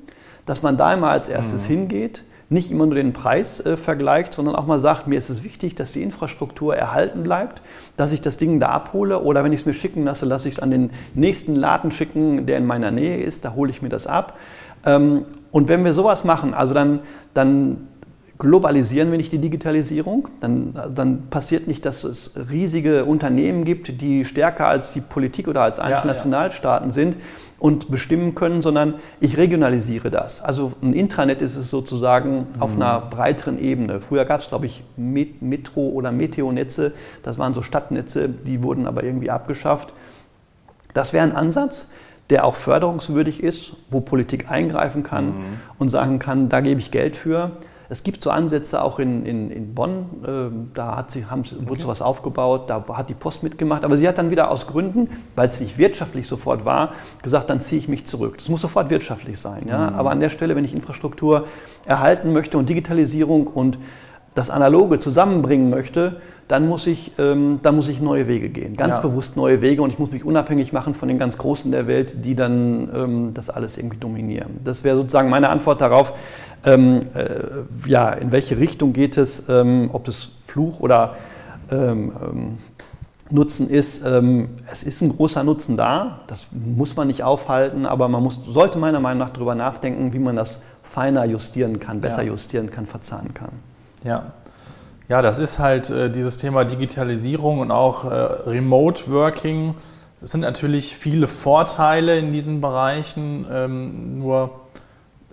dass 0.44 0.62
man 0.62 0.76
da 0.76 0.92
immer 0.92 1.10
als 1.10 1.28
erstes 1.28 1.68
mhm. 1.68 1.72
hingeht, 1.72 2.24
nicht 2.54 2.70
immer 2.70 2.86
nur 2.86 2.94
den 2.94 3.12
Preis 3.12 3.60
äh, 3.60 3.76
vergleicht, 3.76 4.32
sondern 4.32 4.56
auch 4.56 4.66
mal 4.66 4.78
sagt, 4.78 5.06
mir 5.06 5.18
ist 5.18 5.28
es 5.28 5.44
wichtig, 5.44 5.74
dass 5.74 5.92
die 5.92 6.02
Infrastruktur 6.02 6.74
erhalten 6.74 7.22
bleibt, 7.22 7.60
dass 7.98 8.12
ich 8.12 8.22
das 8.22 8.38
Ding 8.38 8.60
da 8.60 8.68
abhole 8.68 9.20
oder 9.20 9.44
wenn 9.44 9.52
ich 9.52 9.60
es 9.60 9.66
mir 9.66 9.74
schicken 9.74 10.04
lasse, 10.04 10.24
lasse 10.24 10.48
ich 10.48 10.54
es 10.54 10.60
an 10.60 10.70
den 10.70 10.90
nächsten 11.14 11.54
Laden 11.54 11.90
schicken, 11.90 12.46
der 12.46 12.56
in 12.56 12.64
meiner 12.64 12.90
Nähe 12.90 13.18
ist, 13.18 13.44
da 13.44 13.52
hole 13.54 13.70
ich 13.70 13.82
mir 13.82 13.90
das 13.90 14.06
ab. 14.06 14.38
Ähm, 14.86 15.26
und 15.50 15.68
wenn 15.68 15.84
wir 15.84 15.92
sowas 15.92 16.24
machen, 16.24 16.54
also 16.54 16.72
dann, 16.72 17.00
dann 17.34 17.88
globalisieren 18.38 19.10
wir 19.10 19.16
nicht 19.16 19.32
die 19.32 19.38
Digitalisierung, 19.38 20.28
dann, 20.40 20.74
dann 20.94 21.28
passiert 21.30 21.68
nicht, 21.68 21.84
dass 21.84 22.02
es 22.04 22.34
riesige 22.50 23.04
Unternehmen 23.04 23.64
gibt, 23.64 24.00
die 24.00 24.24
stärker 24.24 24.66
als 24.66 24.92
die 24.92 25.00
Politik 25.00 25.46
oder 25.46 25.62
als 25.62 25.78
einzelne 25.78 26.08
ja, 26.08 26.14
Nationalstaaten 26.14 26.88
ja. 26.88 26.92
sind 26.92 27.16
und 27.58 27.90
bestimmen 27.90 28.34
können, 28.34 28.62
sondern 28.62 28.94
ich 29.20 29.36
regionalisiere 29.36 30.10
das. 30.10 30.42
Also 30.42 30.72
ein 30.82 30.92
Intranet 30.92 31.42
ist 31.42 31.56
es 31.56 31.70
sozusagen 31.70 32.48
mhm. 32.54 32.62
auf 32.62 32.74
einer 32.74 33.00
breiteren 33.00 33.58
Ebene. 33.58 34.00
Früher 34.00 34.24
gab 34.24 34.40
es, 34.40 34.48
glaube 34.48 34.66
ich, 34.66 34.82
Metro- 34.96 35.90
oder 35.90 36.12
Meteonetze, 36.12 36.92
das 37.22 37.38
waren 37.38 37.54
so 37.54 37.62
Stadtnetze, 37.62 38.28
die 38.28 38.62
wurden 38.62 38.86
aber 38.86 39.04
irgendwie 39.04 39.30
abgeschafft. 39.30 39.92
Das 40.92 41.12
wäre 41.12 41.24
ein 41.24 41.32
Ansatz 41.34 41.86
der 42.30 42.44
auch 42.44 42.54
förderungswürdig 42.54 43.42
ist, 43.42 43.74
wo 43.90 44.00
Politik 44.00 44.50
eingreifen 44.50 45.02
kann 45.02 45.26
mhm. 45.26 45.32
und 45.78 45.90
sagen 45.90 46.18
kann, 46.18 46.48
da 46.48 46.60
gebe 46.60 46.80
ich 46.80 46.90
Geld 46.90 47.16
für. 47.16 47.52
Es 47.88 48.02
gibt 48.02 48.22
so 48.22 48.30
Ansätze 48.30 48.82
auch 48.82 48.98
in, 48.98 49.26
in, 49.26 49.50
in 49.50 49.74
Bonn, 49.74 50.06
äh, 50.24 50.74
da 50.74 50.96
hat 50.96 51.10
sie, 51.10 51.26
haben, 51.26 51.40
okay. 51.40 51.68
wurde 51.68 51.82
sowas 51.82 52.02
aufgebaut, 52.02 52.70
da 52.70 52.84
hat 52.92 53.10
die 53.10 53.14
Post 53.14 53.42
mitgemacht, 53.42 53.84
aber 53.84 53.96
sie 53.96 54.08
hat 54.08 54.18
dann 54.18 54.30
wieder 54.30 54.50
aus 54.50 54.66
Gründen, 54.66 55.10
weil 55.36 55.48
es 55.48 55.60
nicht 55.60 55.76
wirtschaftlich 55.78 56.26
sofort 56.26 56.64
war, 56.64 56.92
gesagt, 57.22 57.50
dann 57.50 57.60
ziehe 57.60 57.78
ich 57.78 57.88
mich 57.88 58.06
zurück. 58.06 58.38
Das 58.38 58.48
muss 58.48 58.62
sofort 58.62 58.90
wirtschaftlich 58.90 59.38
sein. 59.38 59.66
Ja? 59.68 59.90
Mhm. 59.90 59.96
Aber 59.96 60.10
an 60.10 60.20
der 60.20 60.30
Stelle, 60.30 60.56
wenn 60.56 60.64
ich 60.64 60.74
Infrastruktur 60.74 61.46
erhalten 61.86 62.32
möchte 62.32 62.58
und 62.58 62.68
Digitalisierung 62.68 63.46
und 63.46 63.78
das 64.34 64.50
Analoge 64.50 64.98
zusammenbringen 64.98 65.70
möchte, 65.70 66.16
dann 66.48 66.68
muss 66.68 66.86
ich, 66.86 67.12
ähm, 67.18 67.60
dann 67.62 67.74
muss 67.76 67.88
ich 67.88 68.00
neue 68.00 68.28
Wege 68.28 68.50
gehen. 68.50 68.76
Ganz 68.76 68.96
ja. 68.96 69.02
bewusst 69.02 69.36
neue 69.36 69.62
Wege 69.62 69.80
und 69.82 69.90
ich 69.90 69.98
muss 69.98 70.10
mich 70.10 70.24
unabhängig 70.24 70.72
machen 70.72 70.94
von 70.94 71.08
den 71.08 71.18
ganz 71.18 71.38
Großen 71.38 71.70
der 71.70 71.86
Welt, 71.86 72.24
die 72.24 72.34
dann 72.34 72.90
ähm, 72.94 73.34
das 73.34 73.48
alles 73.48 73.78
irgendwie 73.78 73.96
dominieren. 73.96 74.60
Das 74.62 74.84
wäre 74.84 74.96
sozusagen 74.96 75.30
meine 75.30 75.48
Antwort 75.48 75.80
darauf, 75.80 76.12
ähm, 76.66 77.02
äh, 77.14 77.88
ja, 77.88 78.10
in 78.10 78.30
welche 78.30 78.58
Richtung 78.58 78.92
geht 78.92 79.16
es, 79.16 79.48
ähm, 79.48 79.90
ob 79.92 80.04
das 80.04 80.30
Fluch 80.40 80.80
oder 80.80 81.16
ähm, 81.70 82.12
ähm, 82.22 82.54
Nutzen 83.30 83.70
ist. 83.70 84.04
es 84.04 84.82
ist 84.82 85.00
ein 85.00 85.08
großer 85.08 85.42
Nutzen 85.42 85.78
da, 85.78 86.20
das 86.26 86.48
muss 86.52 86.94
man 86.94 87.06
nicht 87.06 87.24
aufhalten, 87.24 87.86
aber 87.86 88.06
man 88.06 88.22
muss, 88.22 88.38
sollte 88.44 88.78
meiner 88.78 89.00
Meinung 89.00 89.20
nach 89.20 89.30
darüber 89.30 89.54
nachdenken, 89.54 90.12
wie 90.12 90.18
man 90.18 90.36
das 90.36 90.60
feiner 90.82 91.24
justieren 91.24 91.80
kann, 91.80 92.02
besser 92.02 92.22
ja. 92.22 92.28
justieren 92.28 92.70
kann, 92.70 92.86
verzahnen 92.86 93.32
kann. 93.32 93.48
Ja, 94.04 94.32
ja, 95.08 95.20
das 95.20 95.38
ist 95.38 95.58
halt 95.58 95.90
äh, 95.90 96.10
dieses 96.10 96.38
Thema 96.38 96.64
Digitalisierung 96.64 97.60
und 97.60 97.70
auch 97.70 98.04
äh, 98.04 98.14
Remote 98.14 99.10
Working. 99.10 99.74
Es 100.22 100.30
sind 100.30 100.40
natürlich 100.40 100.96
viele 100.96 101.28
Vorteile 101.28 102.18
in 102.18 102.32
diesen 102.32 102.62
Bereichen, 102.62 103.46
ähm, 103.50 104.18
nur 104.18 104.60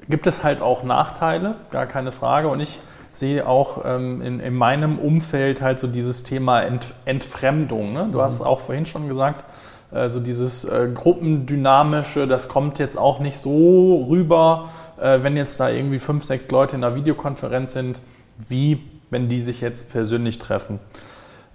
gibt 0.09 0.27
es 0.27 0.43
halt 0.43 0.61
auch 0.61 0.83
Nachteile, 0.83 1.55
gar 1.71 1.85
keine 1.85 2.11
Frage. 2.11 2.49
Und 2.49 2.59
ich 2.59 2.79
sehe 3.11 3.47
auch 3.47 3.85
ähm, 3.85 4.21
in, 4.21 4.39
in, 4.41 4.53
meinem 4.53 4.99
Umfeld 4.99 5.61
halt 5.61 5.79
so 5.79 5.87
dieses 5.87 6.23
Thema 6.23 6.61
Ent, 6.61 6.93
Entfremdung. 7.05 7.93
Ne? 7.93 8.09
Du 8.11 8.17
mhm. 8.17 8.21
hast 8.21 8.35
es 8.35 8.41
auch 8.41 8.59
vorhin 8.59 8.85
schon 8.85 9.07
gesagt, 9.07 9.45
äh, 9.91 10.09
so 10.09 10.19
dieses 10.19 10.65
äh, 10.65 10.89
Gruppendynamische, 10.93 12.27
das 12.27 12.49
kommt 12.49 12.79
jetzt 12.79 12.97
auch 12.97 13.19
nicht 13.19 13.37
so 13.37 14.07
rüber, 14.09 14.69
äh, 14.99 15.19
wenn 15.23 15.37
jetzt 15.37 15.59
da 15.59 15.69
irgendwie 15.69 15.99
fünf, 15.99 16.25
sechs 16.25 16.49
Leute 16.51 16.75
in 16.75 16.83
einer 16.83 16.95
Videokonferenz 16.95 17.73
sind, 17.73 18.01
wie 18.37 18.81
wenn 19.11 19.29
die 19.29 19.39
sich 19.39 19.61
jetzt 19.61 19.91
persönlich 19.91 20.39
treffen. 20.39 20.79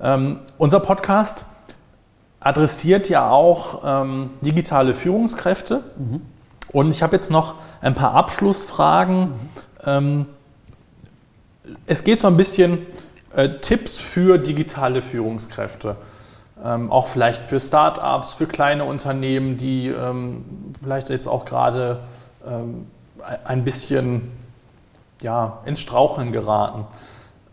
Ähm, 0.00 0.40
unser 0.58 0.78
Podcast 0.78 1.46
adressiert 2.38 3.08
ja 3.08 3.30
auch 3.30 3.82
ähm, 3.84 4.30
digitale 4.42 4.94
Führungskräfte. 4.94 5.82
Mhm. 5.96 6.20
Und 6.70 6.90
ich 6.90 7.02
habe 7.02 7.16
jetzt 7.16 7.30
noch 7.30 7.54
ein 7.80 7.94
paar 7.94 8.14
Abschlussfragen. 8.14 9.20
Mhm. 9.20 9.30
Ähm, 9.84 10.26
es 11.86 12.04
geht 12.04 12.20
so 12.20 12.28
ein 12.28 12.36
bisschen 12.36 12.86
äh, 13.34 13.48
Tipps 13.60 13.96
für 13.96 14.38
digitale 14.38 15.02
Führungskräfte. 15.02 15.96
Ähm, 16.62 16.92
auch 16.92 17.08
vielleicht 17.08 17.42
für 17.42 17.58
Startups, 17.58 18.34
für 18.34 18.46
kleine 18.46 18.84
Unternehmen, 18.84 19.56
die 19.56 19.88
ähm, 19.88 20.44
vielleicht 20.80 21.08
jetzt 21.08 21.26
auch 21.26 21.44
gerade 21.44 22.00
ähm, 22.46 22.86
ein 23.44 23.64
bisschen 23.64 24.32
ja, 25.22 25.58
ins 25.64 25.80
Straucheln 25.80 26.32
geraten. 26.32 26.86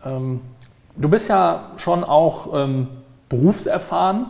Ähm, 0.05 0.41
du 0.95 1.09
bist 1.09 1.29
ja 1.29 1.71
schon 1.77 2.03
auch 2.03 2.53
ähm, 2.53 2.87
berufserfahren. 3.29 4.27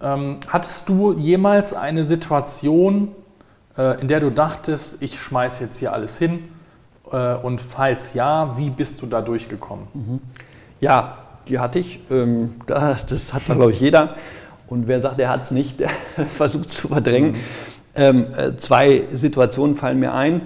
Ähm, 0.00 0.40
hattest 0.48 0.88
du 0.88 1.12
jemals 1.12 1.74
eine 1.74 2.04
Situation, 2.04 3.14
äh, 3.76 4.00
in 4.00 4.08
der 4.08 4.20
du 4.20 4.30
dachtest, 4.30 5.02
ich 5.02 5.20
schmeiße 5.20 5.64
jetzt 5.64 5.78
hier 5.78 5.92
alles 5.92 6.18
hin? 6.18 6.48
Äh, 7.10 7.34
und 7.36 7.60
falls 7.60 8.14
ja, 8.14 8.56
wie 8.56 8.70
bist 8.70 9.00
du 9.02 9.06
da 9.06 9.20
durchgekommen? 9.20 9.86
Mhm. 9.94 10.20
Ja, 10.80 11.18
die 11.48 11.58
hatte 11.58 11.78
ich. 11.78 12.00
Ähm, 12.10 12.54
das 12.66 13.32
hat, 13.32 13.44
glaube 13.44 13.72
ich, 13.72 13.80
jeder. 13.80 14.16
Und 14.66 14.88
wer 14.88 15.00
sagt, 15.00 15.20
er 15.20 15.28
hat 15.28 15.42
es 15.42 15.50
nicht, 15.50 15.80
der 15.80 15.90
versucht 16.28 16.70
zu 16.70 16.88
verdrängen. 16.88 17.32
Mhm. 17.32 17.38
Ähm, 17.94 18.26
äh, 18.34 18.56
zwei 18.56 19.04
Situationen 19.12 19.76
fallen 19.76 20.00
mir 20.00 20.14
ein. 20.14 20.42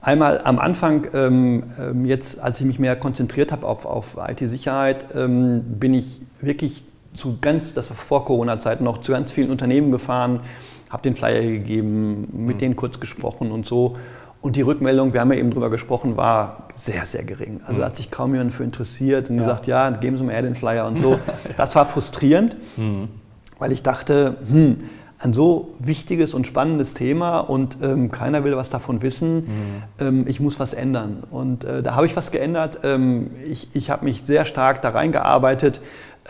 Einmal 0.00 0.40
am 0.44 0.58
Anfang, 0.58 1.08
ähm, 1.12 1.64
ähm, 1.78 2.04
jetzt 2.04 2.40
als 2.40 2.60
ich 2.60 2.66
mich 2.66 2.78
mehr 2.78 2.94
konzentriert 2.96 3.50
habe 3.50 3.66
auf, 3.66 3.84
auf 3.84 4.16
IT-Sicherheit, 4.16 5.06
ähm, 5.14 5.62
bin 5.78 5.92
ich 5.92 6.20
wirklich 6.40 6.84
zu 7.14 7.38
ganz, 7.40 7.74
das 7.74 7.90
war 7.90 7.96
vor 7.96 8.24
Corona-Zeiten 8.24 8.84
noch, 8.84 8.98
zu 8.98 9.12
ganz 9.12 9.32
vielen 9.32 9.50
Unternehmen 9.50 9.90
gefahren, 9.90 10.40
habe 10.88 11.02
den 11.02 11.16
Flyer 11.16 11.42
gegeben, 11.42 12.28
mit 12.32 12.56
mhm. 12.56 12.58
denen 12.58 12.76
kurz 12.76 13.00
gesprochen 13.00 13.50
und 13.50 13.66
so. 13.66 13.96
Und 14.40 14.54
die 14.54 14.62
Rückmeldung, 14.62 15.12
wir 15.14 15.20
haben 15.20 15.32
ja 15.32 15.38
eben 15.38 15.50
drüber 15.50 15.68
gesprochen, 15.68 16.16
war 16.16 16.68
sehr, 16.76 17.04
sehr 17.04 17.24
gering. 17.24 17.60
Also 17.66 17.80
mhm. 17.80 17.84
hat 17.86 17.96
sich 17.96 18.12
kaum 18.12 18.34
jemand 18.34 18.54
für 18.54 18.62
interessiert 18.62 19.30
und 19.30 19.36
ja. 19.36 19.42
gesagt, 19.42 19.66
ja, 19.66 19.90
geben 19.90 20.16
Sie 20.16 20.22
mir 20.22 20.32
eher 20.32 20.42
den 20.42 20.54
Flyer 20.54 20.86
und 20.86 21.00
so. 21.00 21.18
Das 21.56 21.74
war 21.74 21.86
frustrierend, 21.86 22.56
mhm. 22.76 23.08
weil 23.58 23.72
ich 23.72 23.82
dachte, 23.82 24.36
hm, 24.48 24.84
ein 25.20 25.32
so 25.32 25.74
wichtiges 25.80 26.32
und 26.32 26.46
spannendes 26.46 26.94
Thema 26.94 27.40
und 27.40 27.78
ähm, 27.82 28.10
keiner 28.10 28.44
will 28.44 28.56
was 28.56 28.68
davon 28.68 29.02
wissen. 29.02 29.36
Mhm. 29.36 29.46
Ähm, 30.00 30.24
ich 30.28 30.38
muss 30.38 30.60
was 30.60 30.74
ändern. 30.74 31.24
Und 31.30 31.64
äh, 31.64 31.82
da 31.82 31.96
habe 31.96 32.06
ich 32.06 32.16
was 32.16 32.30
geändert. 32.30 32.80
Ähm, 32.84 33.30
ich 33.48 33.68
ich 33.74 33.90
habe 33.90 34.04
mich 34.04 34.22
sehr 34.24 34.44
stark 34.44 34.80
da 34.80 34.90
reingearbeitet, 34.90 35.80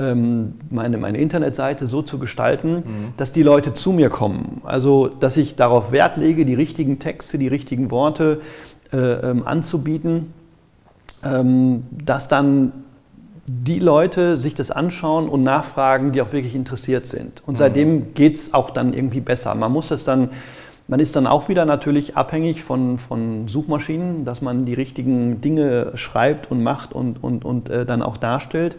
ähm, 0.00 0.54
meine, 0.70 0.96
meine 0.96 1.18
Internetseite 1.18 1.86
so 1.86 2.02
zu 2.02 2.18
gestalten, 2.18 2.76
mhm. 2.76 2.82
dass 3.16 3.30
die 3.32 3.42
Leute 3.42 3.74
zu 3.74 3.92
mir 3.92 4.08
kommen. 4.08 4.62
Also, 4.64 5.08
dass 5.08 5.36
ich 5.36 5.56
darauf 5.56 5.92
Wert 5.92 6.16
lege, 6.16 6.46
die 6.46 6.54
richtigen 6.54 6.98
Texte, 6.98 7.36
die 7.36 7.48
richtigen 7.48 7.90
Worte 7.90 8.40
äh, 8.92 8.96
ähm, 8.96 9.46
anzubieten, 9.46 10.32
ähm, 11.24 11.82
dass 11.90 12.28
dann 12.28 12.72
die 13.48 13.78
Leute 13.78 14.36
sich 14.36 14.54
das 14.54 14.70
anschauen 14.70 15.28
und 15.28 15.42
nachfragen, 15.42 16.12
die 16.12 16.20
auch 16.20 16.32
wirklich 16.32 16.54
interessiert 16.54 17.06
sind. 17.06 17.42
Und 17.46 17.56
seitdem 17.56 17.94
mhm. 17.94 18.14
geht 18.14 18.36
es 18.36 18.52
auch 18.52 18.68
dann 18.68 18.92
irgendwie 18.92 19.20
besser. 19.20 19.54
Man 19.54 19.72
muss 19.72 19.90
es 19.90 20.04
dann, 20.04 20.28
man 20.86 21.00
ist 21.00 21.16
dann 21.16 21.26
auch 21.26 21.48
wieder 21.48 21.64
natürlich 21.64 22.14
abhängig 22.14 22.62
von, 22.62 22.98
von 22.98 23.48
Suchmaschinen, 23.48 24.26
dass 24.26 24.42
man 24.42 24.66
die 24.66 24.74
richtigen 24.74 25.40
Dinge 25.40 25.92
schreibt 25.94 26.50
und 26.50 26.62
macht 26.62 26.92
und, 26.92 27.24
und, 27.24 27.46
und 27.46 27.70
äh, 27.70 27.86
dann 27.86 28.02
auch 28.02 28.18
darstellt. 28.18 28.76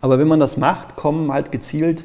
Aber 0.00 0.18
wenn 0.18 0.26
man 0.26 0.40
das 0.40 0.56
macht, 0.56 0.96
kommen 0.96 1.32
halt 1.32 1.52
gezielt 1.52 2.04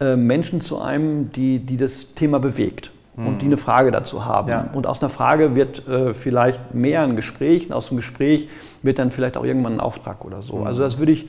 äh, 0.00 0.16
Menschen 0.16 0.62
zu 0.62 0.80
einem, 0.80 1.30
die, 1.32 1.58
die 1.58 1.76
das 1.76 2.14
Thema 2.14 2.40
bewegt. 2.40 2.90
Und 3.16 3.42
die 3.42 3.46
eine 3.46 3.56
Frage 3.56 3.92
dazu 3.92 4.24
haben. 4.24 4.48
Ja. 4.48 4.68
Und 4.72 4.86
aus 4.86 5.00
einer 5.00 5.08
Frage 5.08 5.54
wird 5.54 5.86
äh, 5.86 6.14
vielleicht 6.14 6.74
mehr 6.74 7.02
ein 7.02 7.14
Gespräch, 7.16 7.66
und 7.66 7.72
aus 7.72 7.88
dem 7.88 7.96
Gespräch 7.98 8.48
wird 8.82 8.98
dann 8.98 9.10
vielleicht 9.10 9.36
auch 9.36 9.44
irgendwann 9.44 9.74
ein 9.74 9.80
Auftrag 9.80 10.24
oder 10.24 10.42
so. 10.42 10.58
Mhm. 10.58 10.66
Also 10.66 10.82
das 10.82 10.98
würde 10.98 11.12
ich, 11.12 11.28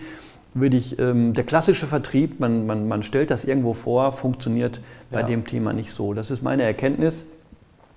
würde 0.56 0.77
ich 0.77 0.98
ähm, 1.00 1.34
der 1.34 1.44
klassische 1.44 1.86
Vertrieb, 1.86 2.39
man, 2.39 2.65
man, 2.65 2.88
man 2.88 3.04
stellt 3.04 3.30
das 3.30 3.46
irgendwo 3.46 3.74
vor, 3.74 4.13
funktioniert 4.13 4.82
bei 5.12 5.20
ja. 5.20 5.27
dem 5.27 5.46
Thema 5.46 5.74
nicht 5.74 5.92
so. 5.92 6.13
Das 6.13 6.32
ist 6.32 6.42
meine 6.42 6.63
Erkenntnis. 6.63 7.25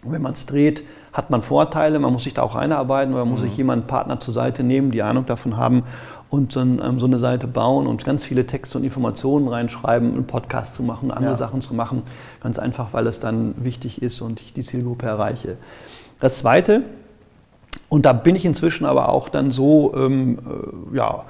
wenn 0.04 0.20
man 0.20 0.34
es 0.34 0.44
dreht, 0.44 0.84
hat 1.14 1.30
man 1.30 1.40
Vorteile, 1.40 1.98
man 1.98 2.12
muss 2.12 2.24
sich 2.24 2.34
da 2.34 2.42
auch 2.42 2.54
einarbeiten 2.54 3.14
oder 3.14 3.24
mhm. 3.24 3.30
muss 3.30 3.40
sich 3.40 3.56
jemand 3.56 3.86
Partner 3.86 4.20
zur 4.20 4.34
Seite 4.34 4.62
nehmen, 4.62 4.90
die 4.90 5.02
Ahnung 5.02 5.24
davon 5.24 5.56
haben 5.56 5.84
und 6.30 6.56
dann 6.56 6.80
ähm, 6.84 6.98
so 6.98 7.06
eine 7.06 7.18
Seite 7.18 7.46
bauen 7.46 7.86
und 7.86 8.04
ganz 8.04 8.24
viele 8.24 8.46
Texte 8.46 8.78
und 8.78 8.84
Informationen 8.84 9.48
reinschreiben, 9.48 10.12
einen 10.12 10.26
Podcast 10.26 10.74
zu 10.74 10.82
machen, 10.82 11.10
andere 11.10 11.32
ja. 11.32 11.36
Sachen 11.36 11.62
zu 11.62 11.74
machen. 11.74 12.02
Ganz 12.42 12.58
einfach, 12.58 12.92
weil 12.92 13.06
es 13.06 13.18
dann 13.18 13.54
wichtig 13.64 14.02
ist 14.02 14.20
und 14.20 14.40
ich 14.40 14.52
die 14.52 14.62
Zielgruppe 14.62 15.06
erreiche. 15.06 15.56
Das 16.20 16.38
Zweite, 16.38 16.82
und 17.88 18.04
da 18.04 18.12
bin 18.12 18.36
ich 18.36 18.44
inzwischen 18.44 18.84
aber 18.84 19.08
auch 19.08 19.28
dann 19.28 19.50
so, 19.50 19.94
ähm, 19.96 20.38
äh, 20.92 20.96
ja, 20.96 21.24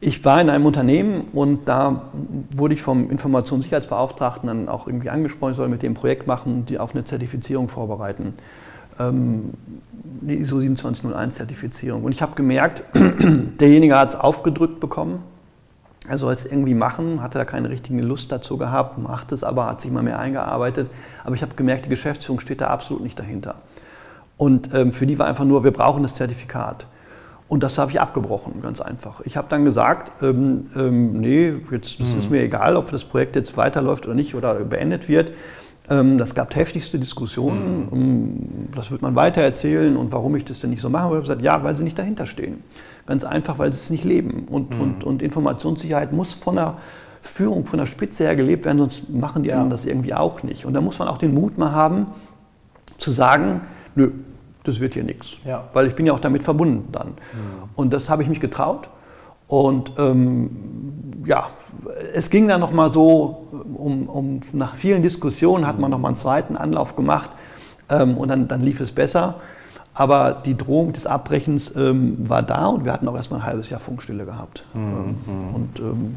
ich 0.00 0.24
war 0.24 0.40
in 0.40 0.48
einem 0.48 0.64
Unternehmen 0.64 1.28
und 1.32 1.68
da 1.68 2.10
wurde 2.54 2.72
ich 2.72 2.80
vom 2.80 3.10
Informationssicherheitsbeauftragten 3.10 4.46
dann 4.46 4.68
auch 4.68 4.86
irgendwie 4.86 5.10
angesprochen, 5.10 5.50
ich 5.50 5.56
soll 5.58 5.68
mit 5.68 5.82
dem 5.82 5.92
Projekt 5.92 6.26
machen, 6.26 6.64
die 6.64 6.78
auf 6.78 6.94
eine 6.94 7.04
Zertifizierung 7.04 7.68
vorbereiten. 7.68 8.32
Ähm, 9.00 9.54
eine 10.22 10.34
ISO 10.34 10.60
2701 10.60 11.36
Zertifizierung. 11.36 12.04
Und 12.04 12.12
ich 12.12 12.22
habe 12.22 12.34
gemerkt, 12.34 12.82
derjenige 13.60 13.98
hat 13.98 14.10
es 14.10 14.16
aufgedrückt 14.16 14.80
bekommen. 14.80 15.22
Er 16.08 16.18
soll 16.18 16.32
es 16.34 16.44
irgendwie 16.44 16.74
machen, 16.74 17.22
hatte 17.22 17.38
da 17.38 17.44
keine 17.44 17.70
richtige 17.70 18.02
Lust 18.02 18.32
dazu 18.32 18.56
gehabt, 18.56 18.98
macht 18.98 19.32
es 19.32 19.44
aber, 19.44 19.66
hat 19.66 19.80
sich 19.80 19.90
mal 19.90 20.02
mehr 20.02 20.18
eingearbeitet. 20.18 20.90
Aber 21.24 21.34
ich 21.34 21.42
habe 21.42 21.54
gemerkt, 21.54 21.86
die 21.86 21.90
Geschäftsführung 21.90 22.40
steht 22.40 22.60
da 22.60 22.68
absolut 22.68 23.02
nicht 23.02 23.18
dahinter. 23.18 23.56
Und 24.36 24.74
ähm, 24.74 24.92
für 24.92 25.06
die 25.06 25.18
war 25.18 25.26
einfach 25.26 25.44
nur, 25.44 25.64
wir 25.64 25.70
brauchen 25.70 26.02
das 26.02 26.14
Zertifikat. 26.14 26.86
Und 27.48 27.62
das 27.62 27.78
habe 27.78 27.90
ich 27.90 28.00
abgebrochen, 28.00 28.62
ganz 28.62 28.80
einfach. 28.80 29.20
Ich 29.24 29.36
habe 29.36 29.48
dann 29.50 29.64
gesagt, 29.64 30.12
ähm, 30.22 30.62
ähm, 30.76 31.20
nee, 31.20 31.52
jetzt 31.70 32.00
das 32.00 32.12
mhm. 32.12 32.18
ist 32.18 32.30
mir 32.30 32.42
egal, 32.42 32.76
ob 32.76 32.90
das 32.90 33.04
Projekt 33.04 33.36
jetzt 33.36 33.56
weiterläuft 33.56 34.06
oder 34.06 34.14
nicht 34.14 34.34
oder 34.34 34.54
beendet 34.54 35.08
wird. 35.08 35.32
Ähm, 35.90 36.18
das 36.18 36.34
gab 36.34 36.54
heftigste 36.54 36.98
Diskussionen. 36.98 37.86
Mhm. 37.86 37.88
Ähm, 37.92 38.68
das 38.74 38.90
wird 38.90 39.02
man 39.02 39.16
weitererzählen 39.16 39.96
und 39.96 40.12
warum 40.12 40.36
ich 40.36 40.44
das 40.44 40.60
denn 40.60 40.70
nicht 40.70 40.80
so 40.80 40.88
mache. 40.88 41.06
Ich 41.06 41.10
habe 41.10 41.20
gesagt, 41.20 41.42
ja, 41.42 41.62
weil 41.64 41.76
sie 41.76 41.84
nicht 41.84 41.98
dahinter 41.98 42.26
stehen. 42.26 42.62
Ganz 43.06 43.24
einfach, 43.24 43.58
weil 43.58 43.72
sie 43.72 43.78
es 43.78 43.90
nicht 43.90 44.04
leben. 44.04 44.46
Und, 44.48 44.74
mhm. 44.74 44.80
und, 44.80 45.04
und 45.04 45.22
Informationssicherheit 45.22 46.12
muss 46.12 46.32
von 46.32 46.54
der 46.54 46.78
Führung, 47.20 47.66
von 47.66 47.78
der 47.78 47.86
Spitze 47.86 48.24
her 48.24 48.36
gelebt 48.36 48.64
werden, 48.64 48.78
sonst 48.78 49.10
machen 49.10 49.42
die 49.42 49.50
ja. 49.50 49.56
anderen 49.56 49.70
das 49.70 49.84
irgendwie 49.84 50.14
auch 50.14 50.42
nicht. 50.42 50.64
Und 50.64 50.74
da 50.74 50.80
muss 50.80 50.98
man 50.98 51.08
auch 51.08 51.18
den 51.18 51.34
Mut 51.34 51.58
mal 51.58 51.72
haben, 51.72 52.06
zu 52.96 53.10
sagen, 53.10 53.62
nö, 53.94 54.12
das 54.64 54.80
wird 54.80 54.94
hier 54.94 55.04
nichts. 55.04 55.38
Ja. 55.44 55.64
Weil 55.72 55.86
ich 55.86 55.94
bin 55.94 56.06
ja 56.06 56.12
auch 56.12 56.20
damit 56.20 56.44
verbunden 56.44 56.88
dann. 56.92 57.08
Mhm. 57.08 57.14
Und 57.74 57.92
das 57.92 58.08
habe 58.08 58.22
ich 58.22 58.28
mich 58.28 58.40
getraut. 58.40 58.88
Und 59.50 59.94
ähm, 59.98 60.50
ja, 61.26 61.48
es 62.14 62.30
ging 62.30 62.46
dann 62.46 62.60
nochmal 62.60 62.92
so, 62.92 63.48
um, 63.74 64.08
um, 64.08 64.40
nach 64.52 64.76
vielen 64.76 65.02
Diskussionen 65.02 65.66
hat 65.66 65.76
man 65.80 65.90
nochmal 65.90 66.10
einen 66.10 66.16
zweiten 66.16 66.56
Anlauf 66.56 66.94
gemacht 66.94 67.30
ähm, 67.88 68.16
und 68.16 68.28
dann, 68.28 68.46
dann 68.46 68.62
lief 68.62 68.78
es 68.78 68.92
besser. 68.92 69.40
Aber 69.92 70.40
die 70.46 70.56
Drohung 70.56 70.92
des 70.92 71.04
Abbrechens 71.08 71.74
ähm, 71.74 72.28
war 72.28 72.44
da 72.44 72.66
und 72.66 72.84
wir 72.84 72.92
hatten 72.92 73.08
auch 73.08 73.16
erstmal 73.16 73.40
ein 73.40 73.46
halbes 73.46 73.70
Jahr 73.70 73.80
Funkstille 73.80 74.24
gehabt. 74.24 74.64
Mhm. 74.72 75.16
Ähm, 75.26 75.54
und 75.54 75.80
ähm, 75.80 76.16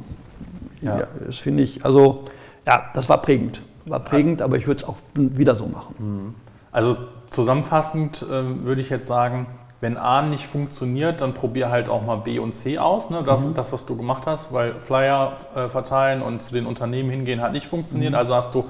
ja. 0.81 0.99
ja. 0.99 1.07
das 1.25 1.37
finde 1.39 1.63
ich, 1.63 1.83
also 1.83 2.25
ja, 2.67 2.83
das 2.93 3.09
war 3.09 3.19
prägend. 3.19 3.63
War 3.85 3.99
prägend, 3.99 4.43
aber 4.43 4.57
ich 4.57 4.67
würde 4.67 4.83
es 4.83 4.87
auch 4.87 4.97
wieder 5.15 5.55
so 5.55 5.65
machen. 5.65 5.95
Mhm. 5.97 6.35
Also 6.71 6.97
zusammenfassend 7.31 8.21
äh, 8.21 8.63
würde 8.63 8.81
ich 8.81 8.91
jetzt 8.91 9.07
sagen, 9.07 9.47
wenn 9.83 9.97
A 9.97 10.21
nicht 10.21 10.47
funktioniert, 10.47 11.19
dann 11.19 11.33
probier 11.33 11.69
halt 11.69 11.89
auch 11.89 12.05
mal 12.05 12.15
B 12.15 12.39
und 12.39 12.55
C 12.55 12.77
aus. 12.77 13.09
Ne? 13.09 13.21
Das, 13.25 13.41
mhm. 13.41 13.53
das 13.53 13.73
was 13.73 13.85
du 13.85 13.97
gemacht 13.97 14.23
hast, 14.27 14.53
weil 14.53 14.75
Flyer 14.75 15.33
äh, 15.55 15.67
verteilen 15.67 16.21
und 16.21 16.41
zu 16.41 16.53
den 16.53 16.65
Unternehmen 16.65 17.09
hingehen 17.09 17.41
hat 17.41 17.51
nicht 17.51 17.67
funktioniert. 17.67 18.13
Mhm. 18.13 18.17
Also 18.17 18.33
hast 18.33 18.55
du 18.55 18.63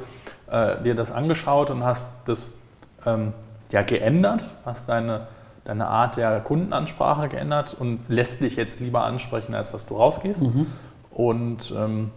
äh, 0.50 0.82
dir 0.82 0.96
das 0.96 1.12
angeschaut 1.12 1.70
und 1.70 1.84
hast 1.84 2.08
das 2.26 2.56
ähm, 3.06 3.32
ja, 3.72 3.84
geändert, 3.84 4.44
hast 4.66 4.90
deine, 4.90 5.28
deine 5.66 5.86
Art 5.86 6.18
der 6.18 6.40
Kundenansprache 6.40 7.30
geändert 7.30 7.76
und 7.80 8.00
lässt 8.08 8.42
dich 8.42 8.56
jetzt 8.56 8.80
lieber 8.80 9.04
ansprechen, 9.04 9.54
als 9.54 9.72
dass 9.72 9.86
du 9.86 9.96
rausgehst. 9.96 10.42
Mhm. 10.42 10.66
Und 11.12 11.72
ähm, 11.78 12.10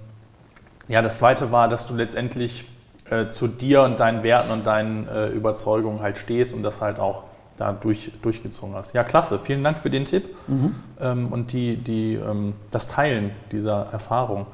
ja, 0.88 1.02
das 1.02 1.18
Zweite 1.18 1.52
war, 1.52 1.68
dass 1.68 1.86
du 1.86 1.94
letztendlich 1.94 2.64
äh, 3.10 3.28
zu 3.28 3.46
dir 3.46 3.82
und 3.82 4.00
deinen 4.00 4.22
Werten 4.22 4.50
und 4.50 4.66
deinen 4.66 5.06
äh, 5.06 5.28
Überzeugungen 5.28 6.00
halt 6.00 6.16
stehst 6.16 6.54
und 6.54 6.62
das 6.62 6.80
halt 6.80 6.98
auch 6.98 7.24
da 7.56 7.72
durch, 7.72 8.12
durchgezogen 8.22 8.74
hast. 8.74 8.92
Ja, 8.92 9.04
klasse. 9.04 9.38
Vielen 9.38 9.64
Dank 9.64 9.78
für 9.78 9.90
den 9.90 10.04
Tipp 10.04 10.36
mhm. 10.46 10.74
ähm, 11.00 11.32
und 11.32 11.52
die, 11.52 11.76
die, 11.76 12.14
ähm, 12.14 12.54
das 12.70 12.88
Teilen 12.88 13.30
dieser 13.52 13.88
Erfahrung. 13.92 14.46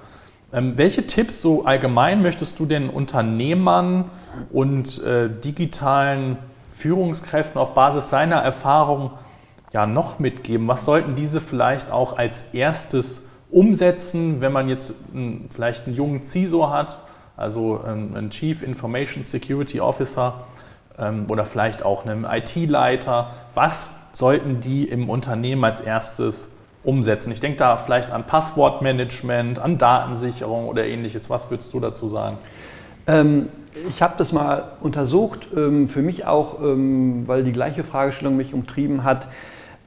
Ähm, 0.52 0.76
welche 0.76 1.06
Tipps 1.06 1.40
so 1.40 1.64
allgemein 1.64 2.22
möchtest 2.22 2.58
du 2.58 2.66
den 2.66 2.90
Unternehmern 2.90 4.04
und 4.52 5.02
äh, 5.02 5.28
digitalen 5.28 6.38
Führungskräften 6.70 7.60
auf 7.60 7.74
Basis 7.74 8.08
seiner 8.08 8.36
Erfahrung 8.36 9.10
ja 9.72 9.86
noch 9.86 10.18
mitgeben? 10.18 10.68
Was 10.68 10.84
sollten 10.84 11.14
diese 11.14 11.40
vielleicht 11.40 11.90
auch 11.90 12.18
als 12.18 12.52
erstes 12.52 13.26
umsetzen, 13.50 14.40
wenn 14.40 14.52
man 14.52 14.68
jetzt 14.68 14.94
einen, 15.12 15.48
vielleicht 15.50 15.86
einen 15.86 15.96
jungen 15.96 16.22
CISO 16.22 16.70
hat 16.70 17.00
also 17.36 17.80
ähm, 17.86 18.14
ein 18.14 18.30
Chief 18.30 18.62
Information 18.62 19.24
Security 19.24 19.80
Officer 19.80 20.44
oder 21.28 21.46
vielleicht 21.46 21.84
auch 21.84 22.04
einem 22.04 22.26
IT-Leiter. 22.30 23.30
Was 23.54 23.90
sollten 24.12 24.60
die 24.60 24.84
im 24.84 25.08
Unternehmen 25.08 25.64
als 25.64 25.80
erstes 25.80 26.50
umsetzen? 26.84 27.32
Ich 27.32 27.40
denke 27.40 27.58
da 27.58 27.76
vielleicht 27.76 28.10
an 28.10 28.24
Passwortmanagement, 28.24 29.58
an 29.58 29.78
Datensicherung 29.78 30.68
oder 30.68 30.86
ähnliches. 30.86 31.30
Was 31.30 31.50
würdest 31.50 31.72
du 31.72 31.80
dazu 31.80 32.08
sagen? 32.08 32.38
Ähm, 33.06 33.48
ich 33.88 34.02
habe 34.02 34.14
das 34.18 34.32
mal 34.32 34.64
untersucht, 34.80 35.48
ähm, 35.56 35.88
für 35.88 36.02
mich 36.02 36.26
auch, 36.26 36.62
ähm, 36.62 37.26
weil 37.26 37.42
die 37.42 37.52
gleiche 37.52 37.84
Fragestellung 37.84 38.36
mich 38.36 38.52
umtrieben 38.52 39.04
hat. 39.04 39.28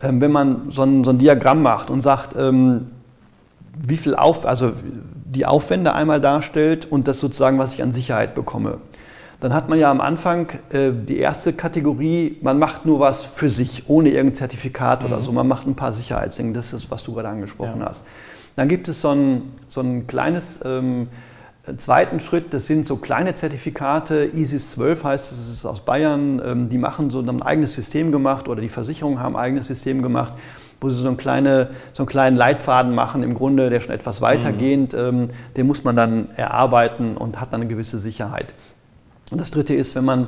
Ähm, 0.01 0.21
wenn 0.21 0.31
man 0.31 0.71
so 0.71 0.83
ein, 0.83 1.03
so 1.03 1.11
ein, 1.11 1.19
Diagramm 1.19 1.61
macht 1.61 1.89
und 1.89 2.01
sagt, 2.01 2.35
wie 2.35 3.97
viel 3.97 4.15
auf, 4.15 4.45
also 4.45 4.71
die 5.25 5.45
Aufwände 5.45 5.93
einmal 5.93 6.21
darstellt 6.21 6.89
und 6.89 7.07
das 7.09 7.19
sozusagen, 7.19 7.59
was 7.59 7.73
ich 7.73 7.83
an 7.83 7.91
Sicherheit 7.91 8.33
bekomme. 8.33 8.79
Dann 9.45 9.53
hat 9.53 9.69
man 9.69 9.77
ja 9.77 9.91
am 9.91 10.01
Anfang 10.01 10.47
äh, 10.71 10.91
die 10.91 11.19
erste 11.19 11.53
Kategorie, 11.53 12.37
man 12.41 12.57
macht 12.57 12.87
nur 12.87 12.99
was 12.99 13.23
für 13.23 13.47
sich, 13.47 13.83
ohne 13.87 14.09
irgendein 14.09 14.33
Zertifikat 14.33 15.03
mhm. 15.03 15.09
oder 15.09 15.21
so. 15.21 15.31
Man 15.31 15.47
macht 15.47 15.67
ein 15.67 15.75
paar 15.75 15.93
Sicherheitsdinge, 15.93 16.53
das 16.53 16.73
ist, 16.73 16.89
was 16.89 17.03
du 17.03 17.13
gerade 17.13 17.29
angesprochen 17.29 17.81
ja. 17.81 17.85
hast. 17.85 18.03
Dann 18.55 18.67
gibt 18.67 18.87
es 18.87 19.01
so 19.01 19.11
ein, 19.11 19.53
so 19.69 19.81
ein 19.81 20.07
kleines 20.07 20.61
ähm, 20.65 21.09
zweiten 21.77 22.19
Schritt, 22.21 22.55
das 22.55 22.65
sind 22.65 22.87
so 22.87 22.95
kleine 22.95 23.35
Zertifikate, 23.35 24.31
ISIS 24.33 24.71
12 24.71 25.03
heißt 25.03 25.31
es, 25.31 25.37
das 25.37 25.47
ist 25.47 25.65
aus 25.67 25.81
Bayern, 25.81 26.41
ähm, 26.43 26.69
die 26.69 26.79
machen 26.79 27.11
so 27.11 27.19
ein 27.19 27.41
eigenes 27.43 27.75
System 27.75 28.11
gemacht 28.11 28.47
oder 28.47 28.61
die 28.61 28.69
Versicherungen 28.69 29.19
haben 29.19 29.35
ein 29.35 29.43
eigenes 29.43 29.67
System 29.67 30.01
gemacht 30.01 30.33
wo 30.81 30.89
sie 30.89 31.01
so, 31.01 31.07
eine 31.07 31.17
kleine, 31.17 31.69
so 31.93 32.03
einen 32.03 32.07
kleinen 32.07 32.35
Leitfaden 32.35 32.93
machen, 32.93 33.23
im 33.23 33.33
Grunde, 33.33 33.69
der 33.69 33.81
schon 33.81 33.93
etwas 33.93 34.21
weitergehend, 34.21 34.93
mhm. 34.93 34.99
ähm, 34.99 35.27
den 35.57 35.67
muss 35.67 35.83
man 35.83 35.95
dann 35.95 36.29
erarbeiten 36.35 37.17
und 37.17 37.39
hat 37.39 37.53
dann 37.53 37.61
eine 37.61 37.69
gewisse 37.69 37.97
Sicherheit. 37.97 38.53
Und 39.31 39.41
das 39.41 39.51
Dritte 39.51 39.73
ist, 39.73 39.95
wenn 39.95 40.05
man 40.05 40.27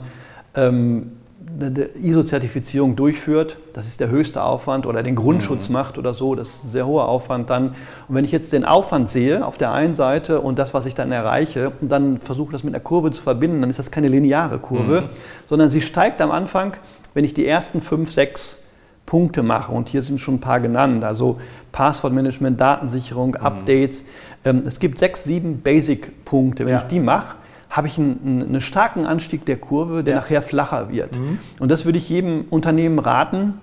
ähm, 0.55 1.11
eine 1.59 1.89
ISO-Zertifizierung 1.95 2.95
durchführt, 2.95 3.57
das 3.73 3.87
ist 3.87 3.99
der 3.99 4.09
höchste 4.09 4.43
Aufwand, 4.43 4.85
oder 4.85 5.01
den 5.01 5.15
Grundschutz 5.15 5.69
mhm. 5.69 5.73
macht 5.73 5.97
oder 5.97 6.13
so, 6.13 6.35
das 6.35 6.49
ist 6.49 6.65
ein 6.65 6.69
sehr 6.71 6.87
hoher 6.87 7.07
Aufwand 7.07 7.49
dann. 7.49 7.69
Und 8.07 8.15
wenn 8.15 8.25
ich 8.25 8.31
jetzt 8.31 8.51
den 8.53 8.65
Aufwand 8.65 9.09
sehe 9.09 9.45
auf 9.45 9.57
der 9.57 9.71
einen 9.71 9.95
Seite 9.95 10.41
und 10.41 10.59
das, 10.59 10.73
was 10.73 10.85
ich 10.85 10.95
dann 10.95 11.11
erreiche, 11.11 11.71
und 11.81 11.91
dann 11.91 12.19
versuche 12.19 12.51
das 12.51 12.63
mit 12.63 12.73
einer 12.73 12.83
Kurve 12.83 13.11
zu 13.11 13.23
verbinden, 13.23 13.61
dann 13.61 13.69
ist 13.69 13.79
das 13.79 13.91
keine 13.91 14.07
lineare 14.07 14.59
Kurve, 14.59 15.01
mhm. 15.01 15.09
sondern 15.47 15.69
sie 15.69 15.81
steigt 15.81 16.21
am 16.21 16.31
Anfang, 16.31 16.77
wenn 17.13 17.23
ich 17.23 17.33
die 17.33 17.47
ersten 17.47 17.81
fünf, 17.81 18.11
sechs 18.11 18.59
Punkte 19.05 19.41
mache. 19.41 19.71
Und 19.71 19.89
hier 19.89 20.01
sind 20.03 20.19
schon 20.19 20.35
ein 20.35 20.41
paar 20.41 20.59
genannt. 20.59 21.03
Also 21.03 21.39
Passwortmanagement, 21.71 22.59
Datensicherung, 22.59 23.29
mhm. 23.29 23.37
Updates. 23.37 24.03
Ähm, 24.43 24.63
es 24.67 24.79
gibt 24.79 24.99
sechs, 24.99 25.23
sieben 25.23 25.61
Basic-Punkte. 25.61 26.65
Wenn 26.65 26.73
ja. 26.73 26.79
ich 26.79 26.87
die 26.87 26.99
mache, 26.99 27.37
habe 27.69 27.87
ich 27.87 27.97
einen, 27.97 28.45
einen, 28.47 28.61
starken 28.61 29.05
Anstieg 29.05 29.45
der 29.45 29.57
Kurve, 29.57 30.03
der 30.03 30.15
ja. 30.15 30.21
nachher 30.21 30.41
flacher 30.41 30.89
wird. 30.91 31.17
Mhm. 31.17 31.39
Und 31.59 31.69
das 31.69 31.85
würde 31.85 31.97
ich 31.97 32.09
jedem 32.09 32.45
Unternehmen 32.49 32.99
raten. 32.99 33.55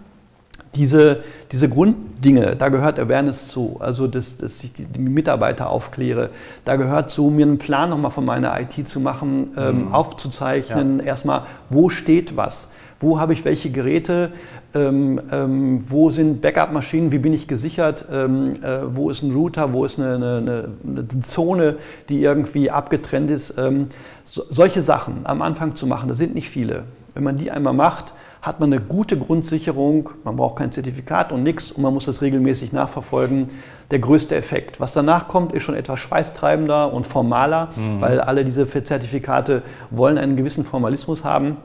Diese, 0.75 1.23
diese 1.53 1.69
Grunddinge, 1.69 2.57
da 2.57 2.69
gehört 2.69 2.99
Awareness 2.99 3.49
zu, 3.49 3.77
also 3.79 4.09
dass, 4.09 4.37
dass 4.37 4.62
ich 4.64 4.73
die, 4.73 4.87
die, 4.87 5.01
Mitarbeiter 5.01 5.71
aufkläre. 5.71 6.31
Da 6.64 6.75
gehört 6.77 7.11
zu, 7.11 7.31
mir 7.31 7.47
einen 7.47 7.59
Plan 7.59 7.90
nochmal 7.90 8.11
von 8.11 8.25
meiner 8.25 8.61
IT 8.61 8.88
zu 8.88 8.99
machen, 8.99 9.53
ähm, 9.57 9.87
mhm. 9.87 9.95
aufzuzeichnen, 9.95 10.99
ja. 10.99 11.05
erstmal, 11.05 11.43
wo 11.71 11.90
steht 11.90 12.37
was 12.37 12.71
wo 13.05 13.21
habe 13.21 13.35
ich 13.35 13.45
welche 13.45 13.71
Geräte, 13.71 14.33
ähm, 14.75 15.21
ähm, 15.31 15.85
wo 15.87 16.09
sind 16.11 16.40
Backup-Maschinen, 16.40 17.12
wie 17.12 17.19
bin 17.19 17.35
ich 17.35 17.47
gesichert, 17.47 18.07
ähm, 18.11 18.57
äh, 18.62 18.97
wo 18.97 19.11
ist 19.11 19.23
ein 19.23 19.33
Router, 19.33 19.75
wo 19.75 19.85
ist 19.85 20.01
eine, 20.01 20.14
eine, 20.14 20.69
eine 20.85 21.21
Zone, 21.21 21.77
die 22.09 22.23
irgendwie 22.23 22.71
abgetrennt 22.71 23.31
ist. 23.31 23.57
Ähm, 23.59 23.88
so, 24.25 24.43
solche 24.49 24.81
Sachen 24.81 25.21
am 25.25 25.43
Anfang 25.43 25.77
zu 25.77 25.87
machen, 25.87 26.09
das 26.09 26.17
sind 26.17 26.35
nicht 26.35 26.49
viele. 26.49 26.85
Wenn 27.12 27.25
man 27.25 27.37
die 27.37 27.51
einmal 27.51 27.75
macht, 27.75 28.14
hat 28.40 28.61
man 28.61 28.73
eine 28.73 28.81
gute 28.81 29.19
Grundsicherung, 29.19 30.11
man 30.25 30.37
braucht 30.37 30.57
kein 30.57 30.73
Zertifikat 30.73 31.31
und 31.31 31.43
nichts 31.43 31.73
und 31.73 31.83
man 31.83 31.95
muss 31.95 32.07
das 32.07 32.21
regelmäßig 32.23 32.73
nachverfolgen. 32.73 33.51
Der 33.90 33.99
größte 33.99 34.35
Effekt. 34.35 34.81
Was 34.81 34.93
danach 34.93 35.29
kommt, 35.29 35.53
ist 35.53 35.62
schon 35.62 35.75
etwas 35.75 36.01
schweißtreibender 36.01 36.93
und 36.93 37.07
formaler, 37.07 37.69
mhm. 37.77 38.01
weil 38.01 38.21
alle 38.21 38.45
diese 38.45 38.67
Zertifikate 38.67 39.62
wollen 39.90 40.19
einen 40.19 40.37
gewissen 40.37 40.64
Formalismus 40.64 41.23
haben. 41.23 41.59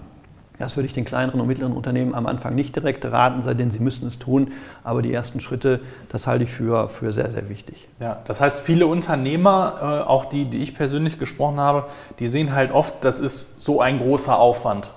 Das 0.60 0.76
würde 0.76 0.88
ich 0.88 0.94
den 0.94 1.06
kleineren 1.06 1.40
und 1.40 1.48
mittleren 1.48 1.72
Unternehmen 1.72 2.14
am 2.14 2.28
Anfang 2.28 2.54
nicht 2.54 2.76
direkt 2.76 3.06
raten, 3.06 3.42
seitdem 3.42 3.72
sie 3.72 3.80
müssen 3.80 4.06
es 4.06 4.20
tun. 4.20 4.52
Aber 4.84 5.02
die 5.02 5.14
ersten 5.14 5.40
Schritte, 5.40 5.80
das 6.10 6.28
halte 6.28 6.44
ich 6.44 6.52
für, 6.52 6.90
für 6.90 7.14
sehr, 7.14 7.32
sehr 7.32 7.48
wichtig. 7.48 7.88
Ja, 8.02 8.20
das 8.26 8.42
heißt, 8.42 8.60
viele 8.60 8.86
Unternehmer, 8.86 10.04
äh, 10.06 10.08
auch 10.08 10.26
die, 10.26 10.46
die 10.46 10.62
ich 10.62 10.76
persönlich 10.76 11.18
gesprochen 11.18 11.62
habe, 11.62 11.86
die 12.20 12.28
sehen 12.28 12.54
halt 12.54 12.74
oft, 12.74 12.94
das 13.06 13.20
ist 13.20 13.64
so 13.64 13.80
ein 13.80 14.00
großer 14.00 14.38
Aufwand. 14.38 14.92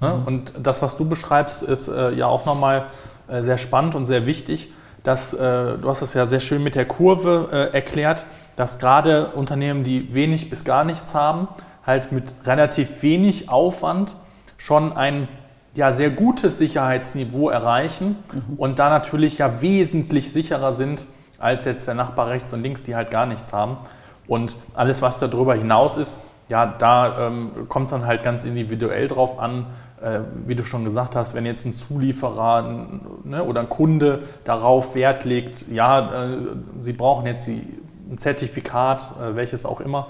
Ne? 0.00 0.14
Mhm. 0.14 0.26
Und 0.26 0.52
das, 0.62 0.80
was 0.80 0.96
du 0.96 1.06
beschreibst, 1.06 1.62
ist 1.62 1.88
äh, 1.88 2.12
ja 2.12 2.26
auch 2.26 2.46
nochmal 2.46 2.86
äh, 3.28 3.42
sehr 3.42 3.58
spannend 3.58 3.94
und 3.94 4.06
sehr 4.06 4.26
wichtig, 4.26 4.72
dass, 5.04 5.32
du 5.32 5.88
hast 5.88 6.00
das 6.00 6.14
ja 6.14 6.26
sehr 6.26 6.38
schön 6.38 6.62
mit 6.62 6.76
der 6.76 6.84
Kurve 6.84 7.70
erklärt, 7.72 8.24
dass 8.54 8.78
gerade 8.78 9.30
Unternehmen, 9.34 9.82
die 9.82 10.14
wenig 10.14 10.48
bis 10.48 10.62
gar 10.64 10.84
nichts 10.84 11.12
haben, 11.12 11.48
halt 11.84 12.12
mit 12.12 12.32
relativ 12.44 13.02
wenig 13.02 13.48
Aufwand 13.48 14.14
schon 14.62 14.92
ein 14.92 15.26
ja, 15.74 15.92
sehr 15.92 16.10
gutes 16.10 16.58
Sicherheitsniveau 16.58 17.50
erreichen 17.50 18.16
mhm. 18.32 18.54
und 18.58 18.78
da 18.78 18.90
natürlich 18.90 19.38
ja 19.38 19.60
wesentlich 19.60 20.32
sicherer 20.32 20.72
sind 20.72 21.04
als 21.38 21.64
jetzt 21.64 21.88
der 21.88 21.94
Nachbar 21.94 22.28
rechts 22.28 22.52
und 22.52 22.62
links, 22.62 22.84
die 22.84 22.94
halt 22.94 23.10
gar 23.10 23.26
nichts 23.26 23.52
haben. 23.52 23.78
Und 24.28 24.56
alles, 24.74 25.02
was 25.02 25.18
darüber 25.18 25.56
hinaus 25.56 25.96
ist, 25.96 26.16
ja, 26.48 26.66
da 26.66 27.26
ähm, 27.26 27.68
kommt 27.68 27.86
es 27.86 27.90
dann 27.90 28.06
halt 28.06 28.22
ganz 28.22 28.44
individuell 28.44 29.08
drauf 29.08 29.40
an, 29.40 29.66
äh, 30.00 30.20
wie 30.46 30.54
du 30.54 30.62
schon 30.62 30.84
gesagt 30.84 31.16
hast, 31.16 31.34
wenn 31.34 31.44
jetzt 31.44 31.66
ein 31.66 31.74
Zulieferer 31.74 32.86
ne, 33.24 33.42
oder 33.42 33.62
ein 33.62 33.68
Kunde 33.68 34.22
darauf 34.44 34.94
Wert 34.94 35.24
legt, 35.24 35.66
ja, 35.68 36.26
äh, 36.26 36.36
sie 36.80 36.92
brauchen 36.92 37.26
jetzt 37.26 37.48
die, 37.48 37.66
ein 38.08 38.16
Zertifikat, 38.18 39.08
äh, 39.20 39.34
welches 39.34 39.66
auch 39.66 39.80
immer, 39.80 40.06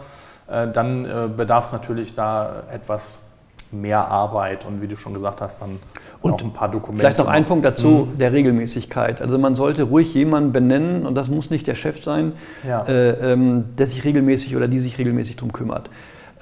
äh, 0.46 0.68
dann 0.68 1.06
äh, 1.06 1.28
bedarf 1.34 1.64
es 1.64 1.72
natürlich 1.72 2.14
da 2.14 2.64
etwas 2.70 3.31
mehr 3.72 4.08
Arbeit 4.08 4.64
und 4.66 4.82
wie 4.82 4.88
du 4.88 4.96
schon 4.96 5.14
gesagt 5.14 5.40
hast, 5.40 5.62
dann 5.62 5.78
und 6.20 6.32
auch 6.32 6.42
ein 6.42 6.52
paar 6.52 6.70
Dokumente. 6.70 7.00
Vielleicht 7.00 7.18
noch 7.18 7.26
ein 7.26 7.44
Punkt 7.44 7.64
dazu, 7.64 8.08
mhm. 8.12 8.18
der 8.18 8.32
Regelmäßigkeit. 8.32 9.20
Also 9.20 9.38
man 9.38 9.54
sollte 9.54 9.84
ruhig 9.84 10.14
jemanden 10.14 10.52
benennen, 10.52 11.06
und 11.06 11.14
das 11.14 11.28
muss 11.28 11.50
nicht 11.50 11.66
der 11.66 11.74
Chef 11.74 12.02
sein, 12.02 12.32
ja. 12.66 12.84
äh, 12.84 13.32
ähm, 13.32 13.76
der 13.76 13.86
sich 13.86 14.04
regelmäßig 14.04 14.56
oder 14.56 14.68
die 14.68 14.78
sich 14.78 14.98
regelmäßig 14.98 15.36
darum 15.36 15.52
kümmert. 15.52 15.90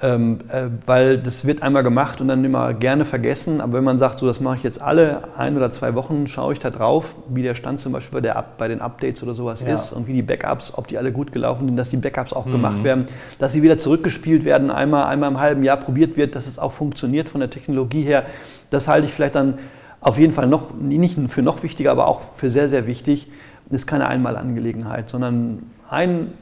Ähm, 0.03 0.39
äh, 0.49 0.63
weil 0.87 1.19
das 1.19 1.45
wird 1.45 1.61
einmal 1.61 1.83
gemacht 1.83 2.21
und 2.21 2.27
dann 2.27 2.43
immer 2.43 2.73
gerne 2.73 3.05
vergessen. 3.05 3.61
Aber 3.61 3.73
wenn 3.73 3.83
man 3.83 3.99
sagt, 3.99 4.17
so 4.17 4.25
das 4.25 4.39
mache 4.39 4.55
ich 4.55 4.63
jetzt 4.63 4.81
alle 4.81 5.21
ein 5.37 5.55
oder 5.55 5.69
zwei 5.69 5.93
Wochen, 5.93 6.25
schaue 6.25 6.53
ich 6.53 6.59
da 6.59 6.71
drauf, 6.71 7.13
wie 7.29 7.43
der 7.43 7.53
Stand 7.53 7.79
zum 7.79 7.91
Beispiel 7.91 8.19
bei, 8.19 8.21
der, 8.21 8.43
bei 8.57 8.67
den 8.67 8.81
Updates 8.81 9.21
oder 9.21 9.35
sowas 9.35 9.61
ja. 9.61 9.67
ist 9.75 9.91
und 9.91 10.07
wie 10.07 10.13
die 10.13 10.23
Backups, 10.23 10.73
ob 10.75 10.87
die 10.87 10.97
alle 10.97 11.11
gut 11.11 11.31
gelaufen 11.31 11.67
sind, 11.67 11.77
dass 11.77 11.89
die 11.89 11.97
Backups 11.97 12.33
auch 12.33 12.47
mhm. 12.47 12.53
gemacht 12.53 12.83
werden, 12.83 13.05
dass 13.37 13.53
sie 13.53 13.61
wieder 13.61 13.77
zurückgespielt 13.77 14.43
werden, 14.43 14.71
einmal, 14.71 15.03
einmal 15.03 15.29
im 15.29 15.39
halben 15.39 15.63
Jahr 15.63 15.77
probiert 15.77 16.17
wird, 16.17 16.35
dass 16.35 16.47
es 16.47 16.57
auch 16.57 16.71
funktioniert 16.71 17.29
von 17.29 17.39
der 17.39 17.51
Technologie 17.51 18.01
her. 18.01 18.25
Das 18.71 18.87
halte 18.87 19.05
ich 19.05 19.13
vielleicht 19.13 19.35
dann 19.35 19.59
auf 19.99 20.17
jeden 20.17 20.33
Fall 20.33 20.47
noch, 20.47 20.73
nicht 20.73 21.19
für 21.29 21.43
noch 21.43 21.61
wichtiger, 21.61 21.91
aber 21.91 22.07
auch 22.07 22.21
für 22.21 22.49
sehr, 22.49 22.69
sehr 22.69 22.87
wichtig. 22.87 23.27
Das 23.69 23.81
ist 23.81 23.87
keine 23.87 24.07
Einmalangelegenheit, 24.07 25.11
sondern 25.11 25.69
ein 25.91 26.33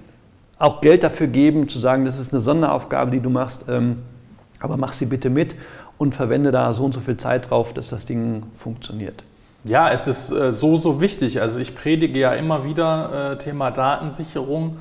auch 0.59 0.81
Geld 0.81 1.03
dafür 1.03 1.27
geben, 1.27 1.67
zu 1.67 1.79
sagen, 1.79 2.05
das 2.05 2.19
ist 2.19 2.33
eine 2.33 2.41
Sonderaufgabe, 2.41 3.11
die 3.11 3.21
du 3.21 3.29
machst, 3.29 3.65
ähm, 3.69 4.03
aber 4.59 4.77
mach 4.77 4.93
sie 4.93 5.05
bitte 5.05 5.29
mit 5.29 5.55
und 5.97 6.13
verwende 6.13 6.51
da 6.51 6.73
so 6.73 6.83
und 6.83 6.93
so 6.93 6.99
viel 6.99 7.17
Zeit 7.17 7.49
drauf, 7.49 7.73
dass 7.73 7.89
das 7.89 8.05
Ding 8.05 8.43
funktioniert. 8.57 9.23
Ja, 9.63 9.89
es 9.89 10.07
ist 10.07 10.31
äh, 10.31 10.53
so, 10.53 10.77
so 10.77 11.01
wichtig. 11.01 11.41
Also 11.41 11.59
ich 11.59 11.75
predige 11.75 12.19
ja 12.19 12.33
immer 12.33 12.63
wieder 12.65 13.31
äh, 13.31 13.37
Thema 13.37 13.71
Datensicherung, 13.71 14.77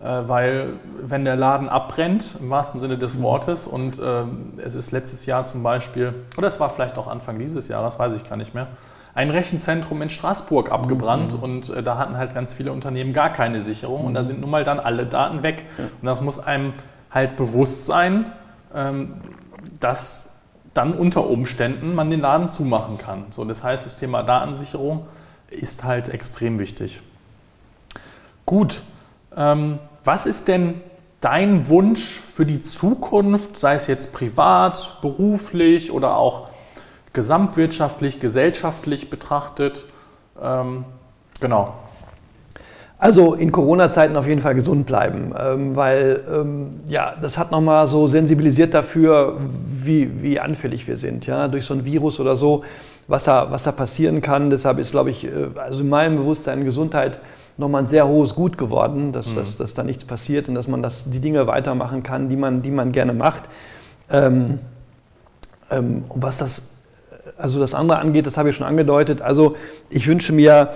äh, 0.00 0.04
weil 0.04 0.74
wenn 1.00 1.24
der 1.24 1.36
Laden 1.36 1.68
abbrennt, 1.68 2.36
im 2.40 2.50
wahrsten 2.50 2.80
Sinne 2.80 2.98
des 2.98 3.16
mhm. 3.16 3.22
Wortes, 3.22 3.66
und 3.66 4.00
ähm, 4.02 4.54
es 4.58 4.74
ist 4.74 4.90
letztes 4.90 5.26
Jahr 5.26 5.44
zum 5.44 5.62
Beispiel, 5.62 6.14
oder 6.36 6.46
es 6.46 6.60
war 6.60 6.70
vielleicht 6.70 6.96
auch 6.98 7.08
Anfang 7.08 7.38
dieses 7.38 7.68
Jahres, 7.68 7.98
weiß 7.98 8.14
ich 8.14 8.28
gar 8.28 8.36
nicht 8.36 8.54
mehr, 8.54 8.68
ein 9.14 9.30
Rechenzentrum 9.30 10.00
in 10.00 10.08
Straßburg 10.08 10.72
abgebrannt 10.72 11.34
mhm. 11.36 11.42
und 11.42 11.68
äh, 11.70 11.82
da 11.82 11.98
hatten 11.98 12.16
halt 12.16 12.34
ganz 12.34 12.54
viele 12.54 12.72
Unternehmen 12.72 13.12
gar 13.12 13.30
keine 13.30 13.60
Sicherung 13.60 14.02
mhm. 14.02 14.06
und 14.08 14.14
da 14.14 14.20
mhm. 14.22 14.26
sind 14.26 14.40
nun 14.40 14.50
mal 14.50 14.64
dann 14.64 14.80
alle 14.80 15.06
Daten 15.06 15.42
weg. 15.42 15.66
Ja. 15.78 15.84
Und 15.84 16.06
das 16.06 16.20
muss 16.20 16.38
einem 16.38 16.72
halt 17.10 17.36
bewusst 17.36 17.84
sein, 17.84 18.32
ähm, 18.74 19.14
dass 19.80 20.40
dann 20.74 20.94
unter 20.94 21.28
Umständen 21.28 21.94
man 21.94 22.10
den 22.10 22.20
Laden 22.20 22.48
zumachen 22.48 22.96
kann. 22.96 23.26
So, 23.30 23.44
das 23.44 23.62
heißt, 23.62 23.84
das 23.84 23.98
Thema 23.98 24.22
Datensicherung 24.22 25.06
ist 25.50 25.84
halt 25.84 26.08
extrem 26.08 26.58
wichtig. 26.58 27.02
Gut, 28.46 28.80
ähm, 29.36 29.78
was 30.04 30.24
ist 30.24 30.48
denn 30.48 30.80
dein 31.20 31.68
Wunsch 31.68 32.18
für 32.18 32.46
die 32.46 32.62
Zukunft, 32.62 33.58
sei 33.58 33.74
es 33.74 33.86
jetzt 33.86 34.12
privat, 34.12 34.98
beruflich 35.02 35.92
oder 35.92 36.16
auch 36.16 36.48
gesamtwirtschaftlich, 37.12 38.20
gesellschaftlich 38.20 39.10
betrachtet. 39.10 39.84
Ähm, 40.40 40.84
genau. 41.40 41.74
Also 42.98 43.34
in 43.34 43.50
Corona-Zeiten 43.50 44.16
auf 44.16 44.28
jeden 44.28 44.40
Fall 44.40 44.54
gesund 44.54 44.86
bleiben, 44.86 45.32
ähm, 45.36 45.74
weil 45.74 46.20
ähm, 46.32 46.80
ja, 46.86 47.14
das 47.20 47.36
hat 47.36 47.50
nochmal 47.50 47.88
so 47.88 48.06
sensibilisiert 48.06 48.74
dafür, 48.74 49.40
wie, 49.68 50.22
wie 50.22 50.38
anfällig 50.38 50.86
wir 50.86 50.96
sind, 50.96 51.26
ja, 51.26 51.48
durch 51.48 51.64
so 51.64 51.74
ein 51.74 51.84
Virus 51.84 52.20
oder 52.20 52.36
so, 52.36 52.62
was 53.08 53.24
da, 53.24 53.50
was 53.50 53.64
da 53.64 53.72
passieren 53.72 54.20
kann. 54.20 54.50
Deshalb 54.50 54.78
ist, 54.78 54.92
glaube 54.92 55.10
ich, 55.10 55.24
äh, 55.24 55.30
also 55.56 55.82
in 55.82 55.88
meinem 55.88 56.16
Bewusstsein 56.16 56.64
Gesundheit 56.64 57.18
nochmal 57.56 57.82
ein 57.82 57.88
sehr 57.88 58.06
hohes 58.06 58.36
Gut 58.36 58.56
geworden, 58.56 59.10
dass, 59.10 59.32
mhm. 59.32 59.34
dass, 59.34 59.56
dass 59.56 59.74
da 59.74 59.82
nichts 59.82 60.04
passiert 60.04 60.48
und 60.48 60.54
dass 60.54 60.68
man 60.68 60.80
das, 60.80 61.10
die 61.10 61.18
Dinge 61.18 61.48
weitermachen 61.48 62.04
kann, 62.04 62.28
die 62.28 62.36
man, 62.36 62.62
die 62.62 62.70
man 62.70 62.92
gerne 62.92 63.14
macht. 63.14 63.48
Ähm, 64.10 64.60
ähm, 65.72 66.04
und 66.08 66.22
was 66.22 66.36
das 66.36 66.62
also 67.42 67.60
das 67.60 67.74
andere 67.74 67.98
angeht, 67.98 68.26
das 68.26 68.36
habe 68.36 68.50
ich 68.50 68.56
schon 68.56 68.66
angedeutet. 68.66 69.20
Also 69.20 69.56
ich 69.90 70.06
wünsche 70.06 70.32
mir, 70.32 70.70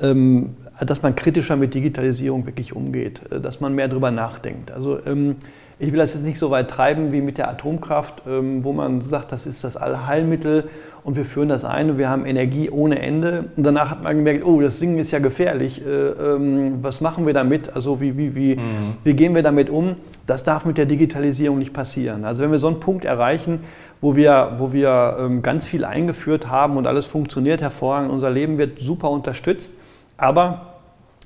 ähm, 0.00 0.56
dass 0.80 1.02
man 1.02 1.14
kritischer 1.14 1.56
mit 1.56 1.74
Digitalisierung 1.74 2.46
wirklich 2.46 2.76
umgeht, 2.76 3.20
äh, 3.30 3.40
dass 3.40 3.60
man 3.60 3.74
mehr 3.74 3.88
darüber 3.88 4.10
nachdenkt. 4.10 4.70
Also 4.70 4.98
ähm, 5.06 5.36
ich 5.78 5.90
will 5.92 5.98
das 5.98 6.14
jetzt 6.14 6.24
nicht 6.24 6.38
so 6.38 6.50
weit 6.50 6.70
treiben 6.70 7.12
wie 7.12 7.20
mit 7.20 7.38
der 7.38 7.48
Atomkraft, 7.48 8.22
ähm, 8.26 8.64
wo 8.64 8.72
man 8.72 9.00
sagt, 9.00 9.32
das 9.32 9.46
ist 9.46 9.64
das 9.64 9.76
Allheilmittel 9.76 10.68
und 11.04 11.16
wir 11.16 11.24
führen 11.24 11.48
das 11.48 11.64
ein 11.64 11.90
und 11.90 11.98
wir 11.98 12.08
haben 12.08 12.24
Energie 12.26 12.70
ohne 12.70 13.00
Ende. 13.00 13.46
Und 13.56 13.64
danach 13.64 13.90
hat 13.90 14.02
man 14.02 14.16
gemerkt, 14.16 14.44
oh, 14.44 14.60
das 14.60 14.78
Ding 14.78 14.98
ist 14.98 15.10
ja 15.10 15.18
gefährlich. 15.18 15.84
Äh, 15.84 15.90
ähm, 15.90 16.78
was 16.82 17.00
machen 17.00 17.26
wir 17.26 17.34
damit? 17.34 17.74
Also 17.74 18.00
wie, 18.00 18.16
wie, 18.16 18.34
wie, 18.34 18.56
mhm. 18.56 18.96
wie 19.02 19.14
gehen 19.14 19.34
wir 19.34 19.42
damit 19.42 19.68
um? 19.68 19.96
Das 20.26 20.44
darf 20.44 20.64
mit 20.64 20.78
der 20.78 20.86
Digitalisierung 20.86 21.58
nicht 21.58 21.72
passieren. 21.72 22.24
Also 22.24 22.44
wenn 22.44 22.52
wir 22.52 22.60
so 22.60 22.68
einen 22.68 22.78
Punkt 22.78 23.04
erreichen, 23.04 23.60
wo 24.00 24.16
wir, 24.16 24.56
wo 24.58 24.72
wir 24.72 25.16
ähm, 25.18 25.42
ganz 25.42 25.64
viel 25.64 25.84
eingeführt 25.84 26.48
haben 26.48 26.76
und 26.76 26.86
alles 26.86 27.06
funktioniert 27.06 27.62
hervorragend. 27.62 28.10
Unser 28.12 28.30
Leben 28.30 28.58
wird 28.58 28.78
super 28.80 29.10
unterstützt, 29.10 29.74
aber 30.18 30.74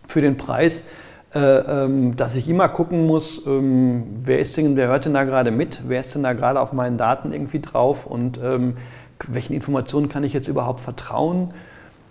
für 0.06 0.20
den 0.20 0.36
Preis, 0.36 0.84
dass 2.16 2.34
ich 2.36 2.48
immer 2.48 2.68
gucken 2.68 3.06
muss, 3.06 3.46
ähm, 3.46 4.04
wer 4.24 4.38
ist 4.38 4.56
denn, 4.56 4.76
wer 4.76 4.88
hört 4.88 5.04
denn 5.04 5.14
da 5.14 5.24
gerade 5.24 5.50
mit, 5.50 5.82
wer 5.86 6.00
ist 6.00 6.14
denn 6.14 6.22
da 6.22 6.32
gerade 6.32 6.60
auf 6.60 6.72
meinen 6.72 6.96
Daten 6.96 7.32
irgendwie 7.32 7.60
drauf 7.60 8.06
und 8.06 8.40
ähm, 8.42 8.76
welchen 9.26 9.52
Informationen 9.52 10.08
kann 10.08 10.24
ich 10.24 10.32
jetzt 10.32 10.48
überhaupt 10.48 10.80
vertrauen? 10.80 11.52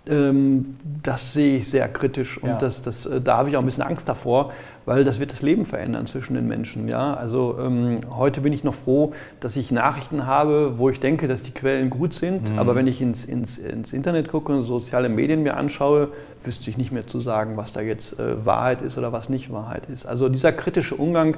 Ähm, 0.08 0.76
das 1.02 1.32
sehe 1.32 1.58
ich 1.58 1.68
sehr 1.68 1.88
kritisch 1.88 2.38
und 2.38 2.48
ja. 2.48 2.58
das, 2.58 2.80
das, 2.80 3.06
äh, 3.06 3.20
da 3.20 3.38
habe 3.38 3.50
ich 3.50 3.56
auch 3.56 3.60
ein 3.60 3.66
bisschen 3.66 3.82
Angst 3.82 4.08
davor, 4.08 4.52
weil 4.84 5.02
das 5.02 5.18
wird 5.18 5.32
das 5.32 5.42
Leben 5.42 5.64
verändern 5.64 6.06
zwischen 6.06 6.34
den 6.34 6.46
Menschen. 6.46 6.86
Ja? 6.86 7.14
Also 7.14 7.58
ähm, 7.60 8.00
heute 8.10 8.40
bin 8.40 8.52
ich 8.52 8.62
noch 8.62 8.74
froh, 8.74 9.12
dass 9.40 9.56
ich 9.56 9.72
Nachrichten 9.72 10.26
habe, 10.26 10.74
wo 10.78 10.90
ich 10.90 11.00
denke, 11.00 11.26
dass 11.26 11.42
die 11.42 11.50
Quellen 11.50 11.90
gut 11.90 12.14
sind, 12.14 12.52
mhm. 12.52 12.58
aber 12.58 12.76
wenn 12.76 12.86
ich 12.86 13.02
ins, 13.02 13.24
ins, 13.24 13.58
ins, 13.58 13.92
Internet 13.92 14.28
gucke 14.28 14.52
und 14.52 14.62
soziale 14.62 15.08
Medien 15.08 15.42
mir 15.42 15.56
anschaue, 15.56 16.08
wüsste 16.42 16.70
ich 16.70 16.78
nicht 16.78 16.92
mehr 16.92 17.06
zu 17.08 17.20
sagen, 17.20 17.56
was 17.56 17.72
da 17.72 17.80
jetzt 17.80 18.20
äh, 18.20 18.44
Wahrheit 18.46 18.82
ist 18.82 18.98
oder 18.98 19.12
was 19.12 19.28
nicht 19.28 19.52
Wahrheit 19.52 19.86
ist. 19.90 20.06
Also 20.06 20.28
dieser 20.28 20.52
kritische 20.52 20.94
Umgang, 20.94 21.36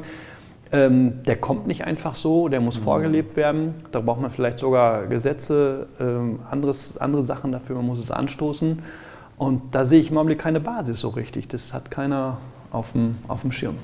ähm, 0.71 1.23
der 1.25 1.37
kommt 1.37 1.67
nicht 1.67 1.85
einfach 1.85 2.15
so, 2.15 2.49
der 2.49 2.61
muss 2.61 2.79
mhm. 2.79 2.85
vorgelebt 2.85 3.37
werden. 3.37 3.75
Da 3.91 4.01
braucht 4.01 4.21
man 4.21 4.31
vielleicht 4.31 4.59
sogar 4.59 5.07
Gesetze, 5.07 5.87
ähm, 5.99 6.41
anderes, 6.51 6.99
andere 6.99 7.23
Sachen 7.23 7.53
dafür, 7.53 7.77
man 7.77 7.87
muss 7.87 7.99
es 7.99 8.11
anstoßen. 8.11 8.83
Und 9.37 9.75
da 9.75 9.85
sehe 9.85 10.01
ich 10.01 10.11
im 10.11 10.19
Augenblick 10.19 10.41
keine 10.41 10.61
Basis 10.61 11.01
so 11.01 11.09
richtig. 11.09 11.49
Das 11.49 11.73
hat 11.73 11.91
keiner 11.91 12.39
auf 12.71 12.93
dem, 12.93 13.17
auf 13.29 13.43
dem 13.43 13.53
Schirm. 13.53 13.77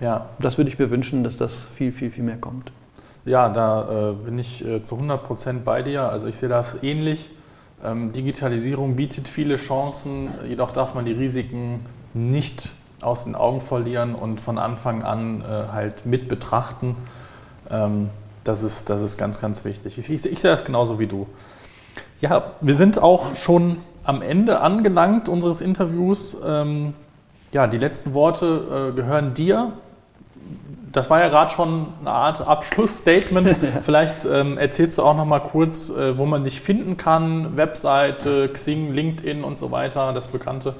Ja. 0.00 0.30
Das 0.38 0.58
würde 0.58 0.70
ich 0.70 0.78
mir 0.78 0.90
wünschen, 0.90 1.24
dass 1.24 1.36
das 1.36 1.64
viel, 1.74 1.92
viel, 1.92 2.10
viel 2.10 2.24
mehr 2.24 2.36
kommt. 2.36 2.70
Ja, 3.24 3.48
da 3.48 4.10
äh, 4.10 4.12
bin 4.24 4.38
ich 4.38 4.64
äh, 4.64 4.82
zu 4.82 4.94
100 4.94 5.24
Prozent 5.24 5.64
bei 5.64 5.82
dir. 5.82 6.08
Also 6.10 6.28
ich 6.28 6.36
sehe 6.36 6.48
das 6.48 6.82
ähnlich. 6.82 7.30
Ähm, 7.82 8.12
Digitalisierung 8.12 8.96
bietet 8.96 9.26
viele 9.26 9.56
Chancen, 9.56 10.28
jedoch 10.46 10.70
darf 10.70 10.94
man 10.94 11.04
die 11.04 11.12
Risiken 11.12 11.80
nicht 12.12 12.70
aus 13.02 13.24
den 13.24 13.34
Augen 13.34 13.60
verlieren 13.60 14.14
und 14.14 14.40
von 14.40 14.58
Anfang 14.58 15.02
an 15.02 15.42
äh, 15.42 15.72
halt 15.72 16.06
mit 16.06 16.28
betrachten. 16.28 16.96
Ähm, 17.70 18.10
das, 18.44 18.62
ist, 18.62 18.90
das 18.90 19.00
ist 19.00 19.18
ganz, 19.18 19.40
ganz 19.40 19.64
wichtig. 19.64 19.98
Ich, 19.98 20.10
ich, 20.10 20.26
ich 20.26 20.38
sehe 20.38 20.50
das 20.50 20.64
genauso 20.64 20.98
wie 20.98 21.06
du. 21.06 21.26
Ja, 22.20 22.52
wir 22.60 22.76
sind 22.76 22.98
auch 22.98 23.34
schon 23.34 23.78
am 24.04 24.22
Ende 24.22 24.60
angelangt 24.60 25.28
unseres 25.28 25.60
Interviews. 25.60 26.36
Ähm, 26.44 26.94
ja, 27.52 27.66
die 27.66 27.78
letzten 27.78 28.12
Worte 28.12 28.90
äh, 28.90 28.96
gehören 28.96 29.34
dir. 29.34 29.72
Das 30.92 31.08
war 31.08 31.20
ja 31.20 31.28
gerade 31.28 31.50
schon 31.50 31.86
eine 32.00 32.10
Art 32.10 32.46
Abschlussstatement. 32.46 33.56
Vielleicht 33.82 34.24
ähm, 34.24 34.58
erzählst 34.58 34.98
du 34.98 35.02
auch 35.02 35.16
noch 35.16 35.24
mal 35.24 35.40
kurz, 35.40 35.88
äh, 35.88 36.18
wo 36.18 36.26
man 36.26 36.44
dich 36.44 36.60
finden 36.60 36.96
kann, 36.96 37.56
Webseite, 37.56 38.48
Xing, 38.48 38.92
LinkedIn 38.92 39.44
und 39.44 39.56
so 39.56 39.70
weiter, 39.70 40.12
das 40.12 40.28
Bekannte. 40.28 40.74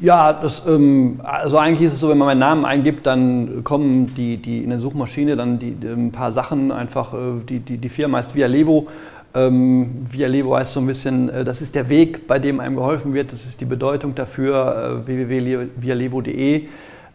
Ja, 0.00 0.32
das, 0.32 0.62
ähm, 0.64 1.20
also 1.24 1.58
eigentlich 1.58 1.86
ist 1.86 1.94
es 1.94 2.00
so, 2.00 2.08
wenn 2.08 2.18
man 2.18 2.26
meinen 2.28 2.38
Namen 2.38 2.64
eingibt, 2.64 3.04
dann 3.04 3.64
kommen 3.64 4.14
die, 4.14 4.36
die 4.36 4.62
in 4.62 4.70
der 4.70 4.78
Suchmaschine 4.78 5.34
dann 5.34 5.58
die, 5.58 5.72
die 5.72 5.88
ein 5.88 6.12
paar 6.12 6.30
Sachen 6.30 6.70
einfach, 6.70 7.14
äh, 7.14 7.16
die, 7.48 7.58
die, 7.58 7.78
die 7.78 7.88
Firma 7.88 8.18
heißt 8.18 8.34
Via 8.36 8.46
Levo. 8.46 8.86
Ähm, 9.34 10.04
Via 10.08 10.28
Levo 10.28 10.56
heißt 10.56 10.72
so 10.72 10.80
ein 10.80 10.86
bisschen, 10.86 11.28
äh, 11.30 11.42
das 11.42 11.62
ist 11.62 11.74
der 11.74 11.88
Weg, 11.88 12.28
bei 12.28 12.38
dem 12.38 12.60
einem 12.60 12.76
geholfen 12.76 13.12
wird, 13.12 13.32
das 13.32 13.44
ist 13.44 13.60
die 13.60 13.64
Bedeutung 13.64 14.14
dafür, 14.14 15.02
äh, 15.04 15.06
www.vialevo.de 15.06 16.68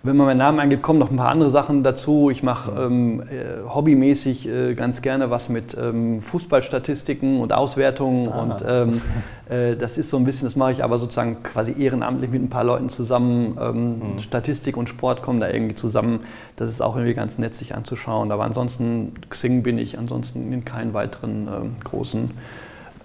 wenn 0.05 0.17
man 0.17 0.27
meinen 0.27 0.37
Namen 0.39 0.59
eingibt, 0.59 0.83
kommen 0.83 0.99
noch 0.99 1.09
ein 1.09 1.15
paar 1.15 1.29
andere 1.29 1.49
Sachen 1.49 1.81
dazu. 1.81 2.29
Ich 2.29 2.43
mache 2.43 2.71
ähm, 2.71 3.21
äh, 3.21 3.69
hobbymäßig 3.69 4.49
äh, 4.49 4.73
ganz 4.73 5.01
gerne 5.01 5.29
was 5.29 5.47
mit 5.47 5.77
ähm, 5.79 6.21
Fußballstatistiken 6.21 7.39
und 7.39 7.53
Auswertungen. 7.53 8.27
Ah. 8.27 8.41
Und 8.41 8.65
ähm, 8.67 9.01
äh, 9.49 9.77
das 9.77 9.97
ist 9.97 10.09
so 10.09 10.17
ein 10.17 10.25
bisschen, 10.25 10.45
das 10.45 10.57
mache 10.57 10.73
ich 10.73 10.83
aber 10.83 10.97
sozusagen 10.97 11.41
quasi 11.41 11.81
ehrenamtlich 11.81 12.29
mit 12.31 12.41
ein 12.41 12.49
paar 12.49 12.65
Leuten 12.65 12.89
zusammen. 12.89 13.55
Mhm. 13.55 14.19
Statistik 14.19 14.75
und 14.75 14.89
Sport 14.89 15.21
kommen 15.21 15.39
da 15.39 15.49
irgendwie 15.49 15.75
zusammen. 15.75 16.19
Das 16.57 16.69
ist 16.69 16.81
auch 16.81 16.97
irgendwie 16.97 17.13
ganz 17.13 17.37
nett, 17.37 17.55
sich 17.55 17.73
anzuschauen. 17.73 18.33
Aber 18.33 18.43
ansonsten, 18.43 19.13
Xing 19.29 19.63
bin 19.63 19.77
ich 19.77 19.97
ansonsten 19.97 20.51
in 20.51 20.65
keinen 20.65 20.93
weiteren 20.93 21.47
ähm, 21.47 21.75
großen 21.81 22.31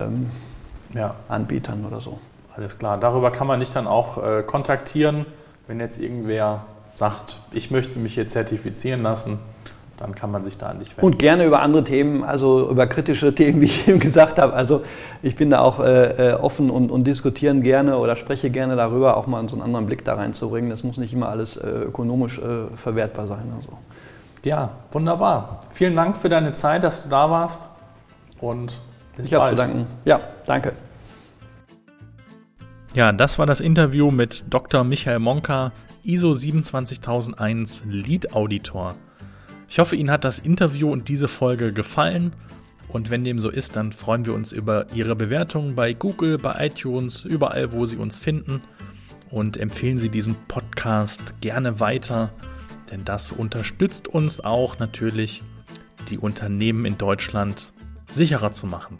ähm, 0.00 0.26
ja. 0.94 1.14
Anbietern 1.28 1.84
oder 1.86 2.00
so. 2.00 2.18
Alles 2.56 2.76
klar. 2.76 2.98
Darüber 2.98 3.30
kann 3.30 3.46
man 3.46 3.60
dich 3.60 3.70
dann 3.70 3.86
auch 3.86 4.20
äh, 4.20 4.42
kontaktieren, 4.42 5.26
wenn 5.68 5.78
jetzt 5.78 6.00
irgendwer 6.00 6.64
sagt, 6.98 7.36
ich 7.52 7.70
möchte 7.70 7.98
mich 7.98 8.14
hier 8.14 8.26
zertifizieren 8.26 9.02
lassen, 9.02 9.38
dann 9.98 10.14
kann 10.14 10.30
man 10.30 10.42
sich 10.42 10.58
da 10.58 10.66
an 10.66 10.80
dich 10.80 10.90
wenden. 10.96 11.06
Und 11.06 11.18
gerne 11.18 11.44
über 11.44 11.60
andere 11.62 11.84
Themen, 11.84 12.24
also 12.24 12.68
über 12.70 12.86
kritische 12.88 13.34
Themen, 13.34 13.60
wie 13.60 13.66
ich 13.66 13.86
eben 13.88 14.00
gesagt 14.00 14.38
habe. 14.38 14.52
Also 14.52 14.82
ich 15.22 15.36
bin 15.36 15.50
da 15.50 15.60
auch 15.60 15.78
äh, 15.80 16.32
äh, 16.32 16.34
offen 16.34 16.70
und, 16.70 16.90
und 16.90 17.04
diskutieren 17.04 17.62
gerne 17.62 17.98
oder 17.98 18.16
spreche 18.16 18.50
gerne 18.50 18.74
darüber, 18.74 19.16
auch 19.16 19.28
mal 19.28 19.48
so 19.48 19.54
einen 19.54 19.62
anderen 19.62 19.86
Blick 19.86 20.04
da 20.04 20.14
reinzubringen. 20.14 20.70
Das 20.70 20.82
muss 20.82 20.96
nicht 20.98 21.12
immer 21.12 21.28
alles 21.28 21.56
äh, 21.56 21.68
ökonomisch 21.68 22.38
äh, 22.38 22.76
verwertbar 22.76 23.28
sein. 23.28 23.52
Also. 23.56 23.70
Ja, 24.44 24.70
wunderbar. 24.90 25.62
Vielen 25.70 25.94
Dank 25.94 26.16
für 26.16 26.28
deine 26.28 26.52
Zeit, 26.52 26.82
dass 26.82 27.04
du 27.04 27.08
da 27.08 27.30
warst. 27.30 27.62
Und 28.40 28.80
ich 29.22 29.32
habe 29.34 29.50
zu 29.50 29.56
danken. 29.56 29.86
Ja, 30.04 30.20
danke. 30.46 30.72
Ja, 32.94 33.12
das 33.12 33.38
war 33.38 33.46
das 33.46 33.60
Interview 33.60 34.10
mit 34.10 34.44
Dr. 34.48 34.82
Michael 34.82 35.18
Monka, 35.18 35.72
ISO 36.08 36.32
27001 36.32 37.82
Lead 37.84 38.32
Auditor. 38.32 38.96
Ich 39.68 39.78
hoffe, 39.78 39.94
Ihnen 39.94 40.10
hat 40.10 40.24
das 40.24 40.38
Interview 40.38 40.90
und 40.90 41.10
diese 41.10 41.28
Folge 41.28 41.70
gefallen. 41.74 42.32
Und 42.88 43.10
wenn 43.10 43.24
dem 43.24 43.38
so 43.38 43.50
ist, 43.50 43.76
dann 43.76 43.92
freuen 43.92 44.24
wir 44.24 44.32
uns 44.32 44.52
über 44.52 44.86
Ihre 44.94 45.14
Bewertung 45.14 45.74
bei 45.74 45.92
Google, 45.92 46.38
bei 46.38 46.68
iTunes, 46.68 47.24
überall, 47.24 47.72
wo 47.72 47.84
Sie 47.84 47.98
uns 47.98 48.18
finden. 48.18 48.62
Und 49.28 49.58
empfehlen 49.58 49.98
Sie 49.98 50.08
diesen 50.08 50.34
Podcast 50.48 51.34
gerne 51.42 51.78
weiter, 51.78 52.32
denn 52.90 53.04
das 53.04 53.30
unterstützt 53.30 54.08
uns 54.08 54.42
auch 54.42 54.78
natürlich, 54.78 55.42
die 56.08 56.16
Unternehmen 56.16 56.86
in 56.86 56.96
Deutschland 56.96 57.70
sicherer 58.08 58.54
zu 58.54 58.66
machen. 58.66 58.96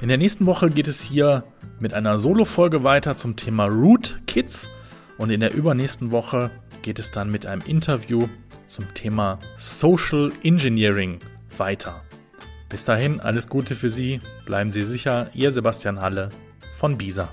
In 0.00 0.06
der 0.06 0.18
nächsten 0.18 0.46
Woche 0.46 0.70
geht 0.70 0.86
es 0.86 1.00
hier 1.00 1.42
mit 1.80 1.92
einer 1.92 2.18
Solo-Folge 2.18 2.84
weiter 2.84 3.16
zum 3.16 3.34
Thema 3.34 3.64
Root 3.64 4.22
Kids. 4.28 4.68
Und 5.20 5.28
in 5.28 5.40
der 5.40 5.52
übernächsten 5.52 6.12
Woche 6.12 6.50
geht 6.80 6.98
es 6.98 7.10
dann 7.10 7.30
mit 7.30 7.44
einem 7.44 7.60
Interview 7.66 8.26
zum 8.66 8.86
Thema 8.94 9.38
Social 9.58 10.32
Engineering 10.42 11.18
weiter. 11.58 12.00
Bis 12.70 12.86
dahin 12.86 13.20
alles 13.20 13.46
Gute 13.46 13.74
für 13.74 13.90
Sie, 13.90 14.20
bleiben 14.46 14.70
Sie 14.70 14.80
sicher, 14.80 15.28
Ihr 15.34 15.52
Sebastian 15.52 16.00
Halle 16.00 16.30
von 16.74 16.96
BISA. 16.96 17.28